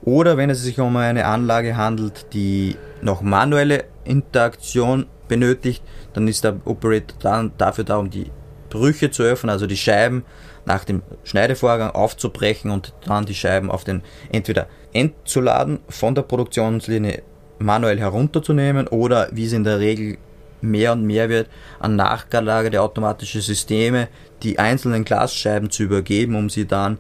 Oder 0.04 0.36
wenn 0.36 0.50
es 0.50 0.62
sich 0.62 0.80
um 0.80 0.96
eine 0.96 1.26
Anlage 1.26 1.76
handelt, 1.76 2.26
die 2.32 2.76
noch 3.02 3.22
manuelle 3.22 3.84
Interaktion 4.04 5.06
benötigt, 5.28 5.82
dann 6.12 6.26
ist 6.26 6.44
der 6.44 6.56
Operator 6.64 7.16
dann 7.20 7.52
dafür 7.56 7.84
da, 7.84 7.98
um 7.98 8.10
die 8.10 8.30
Brüche 8.68 9.10
zu 9.10 9.22
öffnen, 9.22 9.50
also 9.50 9.66
die 9.66 9.76
Scheiben 9.76 10.24
nach 10.64 10.84
dem 10.84 11.02
Schneidevorgang 11.24 11.90
aufzubrechen 11.90 12.70
und 12.70 12.94
dann 13.04 13.26
die 13.26 13.34
Scheiben 13.34 13.70
auf 13.70 13.84
den 13.84 14.02
entweder 14.30 14.66
entzuladen 14.92 15.80
von 15.88 16.14
der 16.14 16.22
Produktionslinie 16.22 17.22
manuell 17.58 17.98
herunterzunehmen 17.98 18.88
oder 18.88 19.28
wie 19.32 19.44
es 19.44 19.52
in 19.52 19.64
der 19.64 19.78
Regel 19.78 20.18
mehr 20.62 20.92
und 20.92 21.04
mehr 21.04 21.28
wird, 21.28 21.48
an 21.78 21.96
nachgelagerte 21.96 22.80
automatische 22.80 23.40
Systeme 23.40 24.08
die 24.42 24.58
einzelnen 24.58 25.04
Glasscheiben 25.04 25.70
zu 25.70 25.84
übergeben, 25.84 26.34
um 26.34 26.50
sie 26.50 26.66
dann 26.66 26.98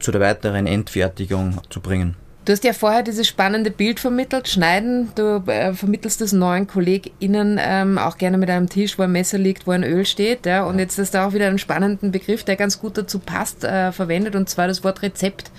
zu 0.00 0.12
der 0.12 0.20
weiteren 0.20 0.66
Endfertigung 0.66 1.60
zu 1.70 1.80
bringen. 1.80 2.16
Du 2.44 2.52
hast 2.52 2.62
ja 2.62 2.74
vorher 2.74 3.02
dieses 3.02 3.26
spannende 3.26 3.70
Bild 3.70 4.00
vermittelt, 4.00 4.48
Schneiden. 4.48 5.10
Du 5.14 5.42
äh, 5.46 5.72
vermittelst 5.72 6.20
das 6.20 6.32
neuen 6.32 6.66
KollegInnen 6.66 7.58
ähm, 7.58 7.96
auch 7.96 8.18
gerne 8.18 8.36
mit 8.36 8.50
einem 8.50 8.68
Tisch, 8.68 8.98
wo 8.98 9.02
ein 9.02 9.12
Messer 9.12 9.38
liegt, 9.38 9.66
wo 9.66 9.70
ein 9.70 9.82
Öl 9.82 10.04
steht. 10.04 10.44
Ja? 10.44 10.64
Und 10.64 10.78
jetzt 10.78 10.98
hast 10.98 11.14
du 11.14 11.22
auch 11.22 11.32
wieder 11.32 11.46
einen 11.46 11.58
spannenden 11.58 12.12
Begriff, 12.12 12.44
der 12.44 12.56
ganz 12.56 12.78
gut 12.78 12.98
dazu 12.98 13.18
passt, 13.18 13.64
äh, 13.64 13.92
verwendet, 13.92 14.36
und 14.36 14.50
zwar 14.50 14.68
das 14.68 14.84
Wort 14.84 15.00
Rezept. 15.00 15.50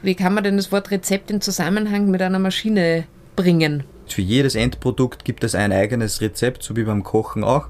Wie 0.00 0.14
kann 0.14 0.32
man 0.32 0.44
denn 0.44 0.56
das 0.56 0.70
Wort 0.70 0.92
Rezept 0.92 1.28
in 1.32 1.40
Zusammenhang 1.40 2.08
mit 2.08 2.22
einer 2.22 2.38
Maschine 2.38 3.04
bringen? 3.34 3.82
Für 4.12 4.22
jedes 4.22 4.54
Endprodukt 4.54 5.24
gibt 5.24 5.44
es 5.44 5.54
ein 5.54 5.72
eigenes 5.72 6.20
Rezept, 6.20 6.62
so 6.62 6.76
wie 6.76 6.84
beim 6.84 7.02
Kochen 7.02 7.44
auch. 7.44 7.68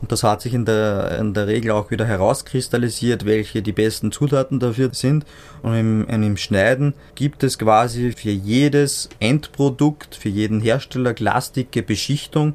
Und 0.00 0.12
das 0.12 0.22
hat 0.22 0.42
sich 0.42 0.54
in 0.54 0.64
der, 0.64 1.18
in 1.18 1.34
der 1.34 1.48
Regel 1.48 1.72
auch 1.72 1.90
wieder 1.90 2.04
herauskristallisiert, 2.04 3.24
welche 3.24 3.62
die 3.62 3.72
besten 3.72 4.12
Zutaten 4.12 4.60
dafür 4.60 4.90
sind. 4.92 5.26
Und 5.62 5.74
im, 5.74 6.06
im 6.06 6.36
Schneiden 6.36 6.94
gibt 7.16 7.42
es 7.42 7.58
quasi 7.58 8.12
für 8.12 8.30
jedes 8.30 9.08
Endprodukt, 9.18 10.14
für 10.14 10.28
jeden 10.28 10.60
Hersteller 10.60 11.14
glasdicke 11.14 11.82
Beschichtung. 11.82 12.54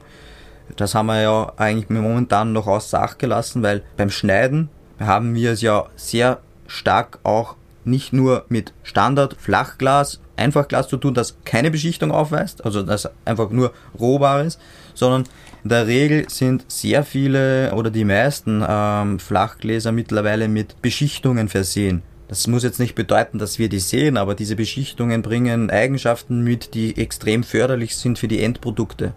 Das 0.78 0.96
haben 0.96 1.08
wir 1.08 1.22
ja 1.22 1.54
eigentlich 1.58 1.90
momentan 1.90 2.54
noch 2.54 2.68
außer 2.68 3.02
Acht 3.02 3.20
gelassen, 3.20 3.62
weil 3.62 3.84
beim 3.98 4.10
Schneiden 4.10 4.70
haben 5.00 5.36
wir 5.36 5.52
es 5.52 5.62
ja 5.62 5.88
sehr 5.96 6.40
stark 6.68 7.20
auch 7.24 7.56
nicht 7.84 8.14
nur 8.14 8.46
mit 8.48 8.74
Standard 8.84 9.36
Flachglas, 9.38 10.22
Einfachglas 10.36 10.88
zu 10.88 10.98
tun, 10.98 11.14
das 11.14 11.38
keine 11.46 11.72
Beschichtung 11.72 12.12
aufweist, 12.12 12.66
also 12.66 12.84
das 12.84 13.10
einfach 13.26 13.50
nur 13.50 13.74
rohbar 14.00 14.44
ist, 14.44 14.60
sondern 14.94 15.26
in 15.64 15.70
der 15.70 15.88
Regel 15.88 16.30
sind 16.30 16.66
sehr 16.68 17.04
viele 17.04 17.74
oder 17.74 17.90
die 17.90 18.06
meisten 18.06 18.64
ähm, 18.68 19.20
Flachgläser 19.20 19.92
mittlerweile 19.92 20.48
mit 20.48 20.82
Beschichtungen 20.82 21.50
versehen. 21.50 22.02
Das 22.28 22.48
muss 22.48 22.64
jetzt 22.64 22.80
nicht 22.80 22.96
bedeuten, 22.96 23.38
dass 23.38 23.60
wir 23.60 23.70
die 23.70 23.80
sehen, 23.80 24.18
aber 24.18 24.34
diese 24.34 24.56
Beschichtungen 24.56 25.22
bringen 25.22 25.70
Eigenschaften 25.70 26.44
mit, 26.44 26.74
die 26.74 26.98
extrem 26.98 27.44
förderlich 27.44 27.96
sind 27.96 28.18
für 28.18 28.28
die 28.28 28.42
Endprodukte. 28.42 29.14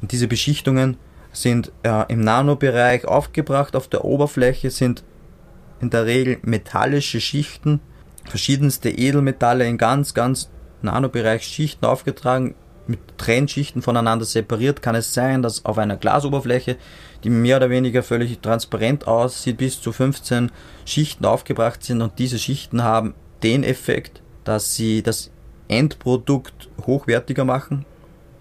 Und 0.00 0.12
diese 0.12 0.28
Beschichtungen 0.28 0.96
sind 1.32 1.72
äh, 1.82 2.04
im 2.08 2.20
Nanobereich 2.20 3.06
aufgebracht. 3.06 3.74
Auf 3.74 3.88
der 3.88 4.04
Oberfläche 4.04 4.70
sind 4.70 5.02
in 5.80 5.90
der 5.90 6.06
Regel 6.06 6.38
metallische 6.42 7.20
Schichten, 7.20 7.80
verschiedenste 8.28 8.90
Edelmetalle 8.90 9.66
in 9.66 9.78
ganz, 9.78 10.14
ganz 10.14 10.50
Nanobereich 10.82 11.44
Schichten 11.44 11.86
aufgetragen, 11.86 12.54
mit 12.86 13.00
Trennschichten 13.16 13.82
voneinander 13.82 14.24
separiert, 14.24 14.82
kann 14.82 14.94
es 14.94 15.14
sein, 15.14 15.42
dass 15.42 15.64
auf 15.64 15.78
einer 15.78 15.96
Glasoberfläche, 15.96 16.76
die 17.22 17.30
mehr 17.30 17.56
oder 17.56 17.70
weniger 17.70 18.02
völlig 18.02 18.38
transparent 18.40 19.06
aussieht, 19.06 19.56
bis 19.56 19.80
zu 19.80 19.92
15 19.92 20.50
Schichten 20.84 21.24
aufgebracht 21.24 21.82
sind 21.82 22.02
und 22.02 22.18
diese 22.18 22.38
Schichten 22.38 22.82
haben 22.82 23.14
den 23.42 23.64
Effekt, 23.64 24.22
dass 24.44 24.74
sie 24.74 25.02
das 25.02 25.30
Endprodukt 25.68 26.68
hochwertiger 26.86 27.44
machen, 27.44 27.86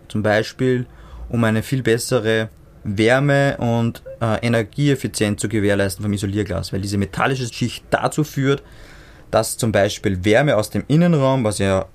zum 0.10 0.24
Beispiel 0.24 0.86
um 1.30 1.44
eine 1.46 1.64
viel 1.64 1.82
bessere 1.82 2.50
Wärme 2.84 3.58
und 3.58 4.04
äh, 4.22 4.46
Energieeffizienz 4.46 5.40
zu 5.40 5.48
gewährleisten 5.48 6.04
vom 6.04 6.12
Isolierglas, 6.12 6.74
weil 6.74 6.82
diese 6.82 6.98
metallische 6.98 7.52
Schicht 7.52 7.86
dazu 7.90 8.26
führt, 8.26 8.62
dass 9.34 9.58
zum 9.58 9.72
Beispiel 9.72 10.24
Wärme 10.24 10.56
aus 10.58 10.70
dem 10.70 10.84
Innenraum, 10.88 11.44
was 11.44 11.58
ja 11.58 11.86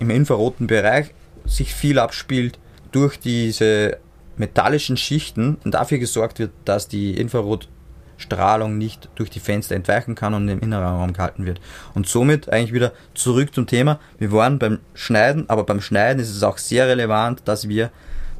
im 0.00 0.10
infraroten 0.10 0.66
Bereich 0.66 1.14
sich 1.46 1.74
viel 1.74 1.98
abspielt 1.98 2.58
durch 2.92 3.18
diese 3.18 3.96
metallischen 4.36 4.98
Schichten 4.98 5.56
dafür 5.64 5.96
gesorgt 5.96 6.38
wird, 6.38 6.50
dass 6.66 6.86
die 6.86 7.18
Infrarotstrahlung 7.18 8.76
nicht 8.76 9.08
durch 9.14 9.30
die 9.30 9.40
Fenster 9.40 9.76
entweichen 9.76 10.14
kann 10.14 10.34
und 10.34 10.46
im 10.46 10.60
Innenraum 10.60 11.14
gehalten 11.14 11.46
wird. 11.46 11.58
Und 11.94 12.06
somit 12.06 12.50
eigentlich 12.50 12.74
wieder 12.74 12.92
zurück 13.14 13.54
zum 13.54 13.66
Thema. 13.66 13.98
Wir 14.18 14.30
waren 14.30 14.58
beim 14.58 14.80
Schneiden, 14.92 15.48
aber 15.48 15.64
beim 15.64 15.80
Schneiden 15.80 16.22
ist 16.22 16.30
es 16.30 16.42
auch 16.42 16.58
sehr 16.58 16.86
relevant, 16.86 17.40
dass 17.46 17.70
wir 17.70 17.90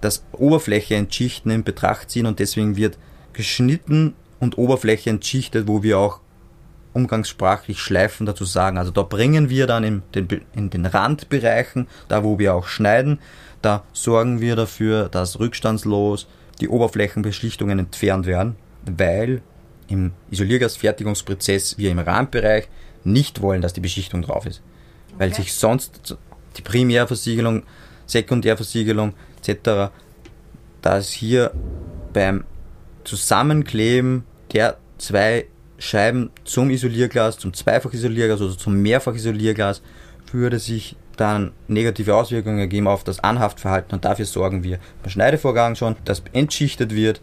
das 0.02 0.22
Oberfläche 0.32 0.96
entschichten 0.96 1.50
in 1.50 1.64
Betracht 1.64 2.10
ziehen 2.10 2.26
und 2.26 2.40
deswegen 2.40 2.76
wird 2.76 2.98
geschnitten 3.32 4.14
und 4.38 4.58
Oberfläche 4.58 5.08
entschichtet, 5.08 5.66
wo 5.66 5.82
wir 5.82 5.98
auch 5.98 6.20
umgangssprachlich 6.98 7.78
schleifen 7.78 8.26
dazu 8.26 8.44
sagen. 8.44 8.76
Also 8.76 8.90
da 8.90 9.02
bringen 9.02 9.48
wir 9.48 9.66
dann 9.66 9.84
in 9.84 10.02
den, 10.14 10.28
in 10.54 10.70
den 10.70 10.84
Randbereichen, 10.84 11.86
da 12.08 12.24
wo 12.24 12.38
wir 12.38 12.54
auch 12.54 12.66
schneiden, 12.66 13.20
da 13.62 13.84
sorgen 13.92 14.40
wir 14.40 14.56
dafür, 14.56 15.08
dass 15.08 15.38
rückstandslos 15.38 16.26
die 16.60 16.68
Oberflächenbeschlichtungen 16.68 17.78
entfernt 17.78 18.26
werden, 18.26 18.56
weil 18.84 19.42
im 19.88 20.12
Isoliergasfertigungsprozess 20.30 21.78
wir 21.78 21.90
im 21.90 21.98
Randbereich 21.98 22.68
nicht 23.04 23.40
wollen, 23.40 23.62
dass 23.62 23.72
die 23.72 23.80
Beschichtung 23.80 24.22
drauf 24.22 24.44
ist. 24.44 24.60
Weil 25.16 25.34
sich 25.34 25.54
sonst 25.54 26.16
die 26.56 26.62
Primärversiegelung, 26.62 27.62
Sekundärversiegelung 28.06 29.14
etc., 29.44 29.90
dass 30.82 31.10
hier 31.10 31.52
beim 32.12 32.44
Zusammenkleben 33.04 34.24
der 34.52 34.76
zwei 34.98 35.46
Scheiben 35.78 36.30
zum 36.44 36.70
Isolierglas, 36.70 37.38
zum 37.38 37.54
Zweifachisolierglas 37.54 38.40
oder 38.40 38.56
zum 38.56 38.82
Mehrfachisolierglas 38.82 39.82
würde 40.32 40.58
sich 40.58 40.96
dann 41.16 41.52
negative 41.66 42.14
Auswirkungen 42.14 42.58
ergeben 42.58 42.86
auf 42.86 43.04
das 43.04 43.20
Anhaftverhalten 43.20 43.94
und 43.94 44.04
dafür 44.04 44.24
sorgen 44.24 44.62
wir 44.62 44.78
beim 45.02 45.10
Schneidevorgang 45.10 45.74
schon, 45.74 45.96
dass 46.04 46.22
entschichtet 46.32 46.94
wird. 46.94 47.20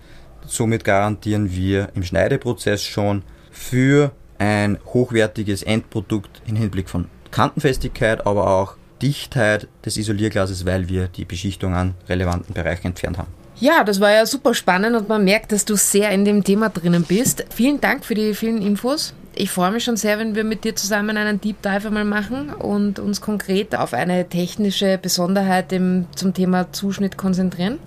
Somit 0.48 0.84
garantieren 0.84 1.52
wir 1.56 1.90
im 1.96 2.04
Schneideprozess 2.04 2.84
schon 2.84 3.24
für 3.52 4.12
ein 4.38 4.78
hochwertiges 4.86 5.64
Endprodukt 5.64 6.42
im 6.46 6.56
Hinblick 6.56 6.90
von 6.90 7.08
Kantenfestigkeit, 7.32 8.26
aber 8.28 8.50
auch 8.50 8.76
Dichtheit 9.02 9.68
des 9.86 9.98
Isolierglases, 9.98 10.66
weil 10.66 10.88
wir 10.88 11.08
die 11.08 11.26
Beschichtung 11.26 11.74
an 11.74 11.96
relevanten 12.08 12.54
Bereichen 12.54 12.88
entfernt 12.88 13.18
haben. 13.18 13.45
Ja, 13.60 13.86
das 13.86 14.02
war 14.02 14.12
ja 14.12 14.26
super 14.26 14.54
spannend 14.54 14.98
und 14.98 15.08
man 15.08 15.24
merkt, 15.24 15.54
dass 15.54 15.64
du 15.64 15.76
sehr 15.76 16.12
in 16.12 16.26
dem 16.26 16.44
Thema 16.44 16.70
drinnen 16.70 17.04
bist. 17.04 17.46
Vielen 17.54 17.80
Dank 17.80 18.04
für 18.04 18.14
die 18.14 18.34
vielen 18.34 18.62
Infos. 18.62 19.14
Ich 19.34 19.50
freue 19.50 19.72
mich 19.72 19.84
schon 19.84 19.98
sehr, 19.98 20.20
wenn 20.20 20.36
wir 20.36 20.44
mit 20.44 20.64
dir 20.64 20.76
zusammen 20.76 21.16
einen 21.16 21.40
Deep 21.40 21.62
Dive 21.62 21.88
einmal 21.88 22.06
machen 22.06 22.50
und 22.50 23.00
uns 23.00 23.22
konkret 23.22 23.76
auf 23.76 23.94
eine 23.94 24.28
technische 24.28 24.98
Besonderheit 24.98 25.72
im, 25.72 26.06
zum 26.16 26.34
Thema 26.34 26.72
Zuschnitt 26.74 27.18
konzentrieren. 27.18 27.80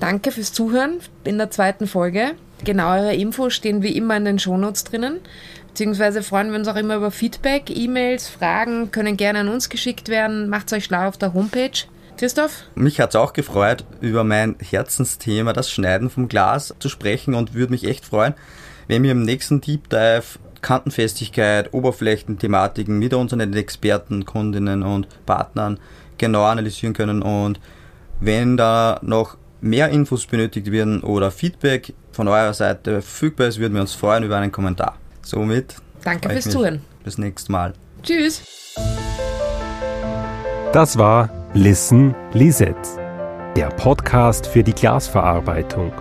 Danke 0.00 0.32
fürs 0.32 0.52
Zuhören 0.52 0.98
in 1.22 1.38
der 1.38 1.50
zweiten 1.50 1.86
Folge. 1.86 2.32
Genauere 2.64 3.14
Infos 3.14 3.54
stehen 3.54 3.82
wie 3.82 3.96
immer 3.96 4.16
in 4.16 4.24
den 4.24 4.38
Shownotes 4.40 4.84
drinnen. 4.84 5.20
Beziehungsweise 5.68 6.22
freuen 6.22 6.50
wir 6.50 6.58
uns 6.58 6.68
auch 6.68 6.76
immer 6.76 6.96
über 6.96 7.10
Feedback, 7.10 7.70
E-Mails, 7.70 8.28
Fragen 8.28 8.90
können 8.90 9.16
gerne 9.16 9.40
an 9.40 9.48
uns 9.48 9.68
geschickt 9.68 10.08
werden. 10.08 10.48
Macht 10.48 10.72
euch 10.72 10.84
schlau 10.84 11.08
auf 11.08 11.16
der 11.16 11.32
Homepage. 11.32 11.70
Christoph? 12.22 12.66
Mich 12.76 13.00
hat 13.00 13.10
es 13.10 13.16
auch 13.16 13.32
gefreut, 13.32 13.84
über 14.00 14.22
mein 14.22 14.54
Herzensthema, 14.60 15.52
das 15.52 15.68
Schneiden 15.68 16.08
vom 16.08 16.28
Glas, 16.28 16.72
zu 16.78 16.88
sprechen 16.88 17.34
und 17.34 17.52
würde 17.52 17.72
mich 17.72 17.82
echt 17.82 18.04
freuen, 18.04 18.34
wenn 18.86 19.02
wir 19.02 19.10
im 19.10 19.24
nächsten 19.24 19.60
Deep 19.60 19.88
Dive 19.88 20.38
Kantenfestigkeit, 20.60 21.74
Oberflächenthematiken 21.74 22.96
mit 22.96 23.12
unseren 23.12 23.52
Experten, 23.54 24.24
Kundinnen 24.24 24.84
und 24.84 25.08
Partnern 25.26 25.80
genau 26.16 26.44
analysieren 26.44 26.94
können 26.94 27.22
und 27.22 27.58
wenn 28.20 28.56
da 28.56 29.00
noch 29.02 29.36
mehr 29.60 29.88
Infos 29.88 30.24
benötigt 30.26 30.70
werden 30.70 31.02
oder 31.02 31.32
Feedback 31.32 31.92
von 32.12 32.28
eurer 32.28 32.54
Seite 32.54 33.02
verfügbar 33.02 33.48
ist, 33.48 33.58
würden 33.58 33.74
wir 33.74 33.80
uns 33.80 33.94
freuen 33.94 34.22
über 34.22 34.36
einen 34.36 34.52
Kommentar. 34.52 34.96
Somit. 35.22 35.74
Danke 36.04 36.30
fürs 36.30 36.48
Zuhören. 36.48 36.82
Bis 37.02 37.18
nächstes 37.18 37.48
Mal. 37.48 37.72
Tschüss. 38.04 38.44
Das 40.72 40.96
war 40.96 41.41
Listen 41.54 42.14
Lisetz, 42.32 42.96
der 43.56 43.66
Podcast 43.68 44.46
für 44.46 44.62
die 44.62 44.72
Glasverarbeitung. 44.72 45.92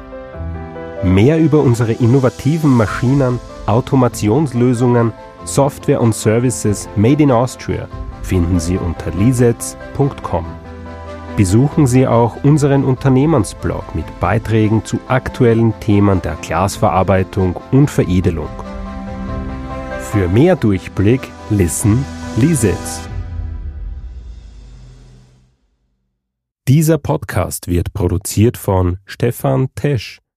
Mehr 1.03 1.39
über 1.39 1.59
unsere 1.59 1.91
innovativen 1.91 2.71
Maschinen, 2.71 3.37
Automationslösungen, 3.65 5.11
Software 5.43 5.99
und 5.99 6.15
Services 6.15 6.87
made 6.95 7.21
in 7.21 7.31
Austria 7.33 7.89
finden 8.21 8.61
Sie 8.61 8.77
unter 8.77 9.11
lisetz.com. 9.11 10.45
Besuchen 11.35 11.85
Sie 11.85 12.07
auch 12.07 12.41
unseren 12.45 12.85
Unternehmensblog 12.85 13.93
mit 13.93 14.05
Beiträgen 14.21 14.85
zu 14.85 15.01
aktuellen 15.09 15.77
Themen 15.81 16.21
der 16.21 16.35
Glasverarbeitung 16.35 17.57
und 17.73 17.91
Veredelung. 17.91 18.47
Für 19.99 20.29
mehr 20.29 20.55
Durchblick 20.55 21.27
listen 21.49 22.05
Lisitz. 22.37 23.10
Dieser 26.73 26.97
Podcast 26.97 27.67
wird 27.67 27.91
produziert 27.91 28.55
von 28.55 28.99
Stefan 29.05 29.67
Tesch 29.75 30.20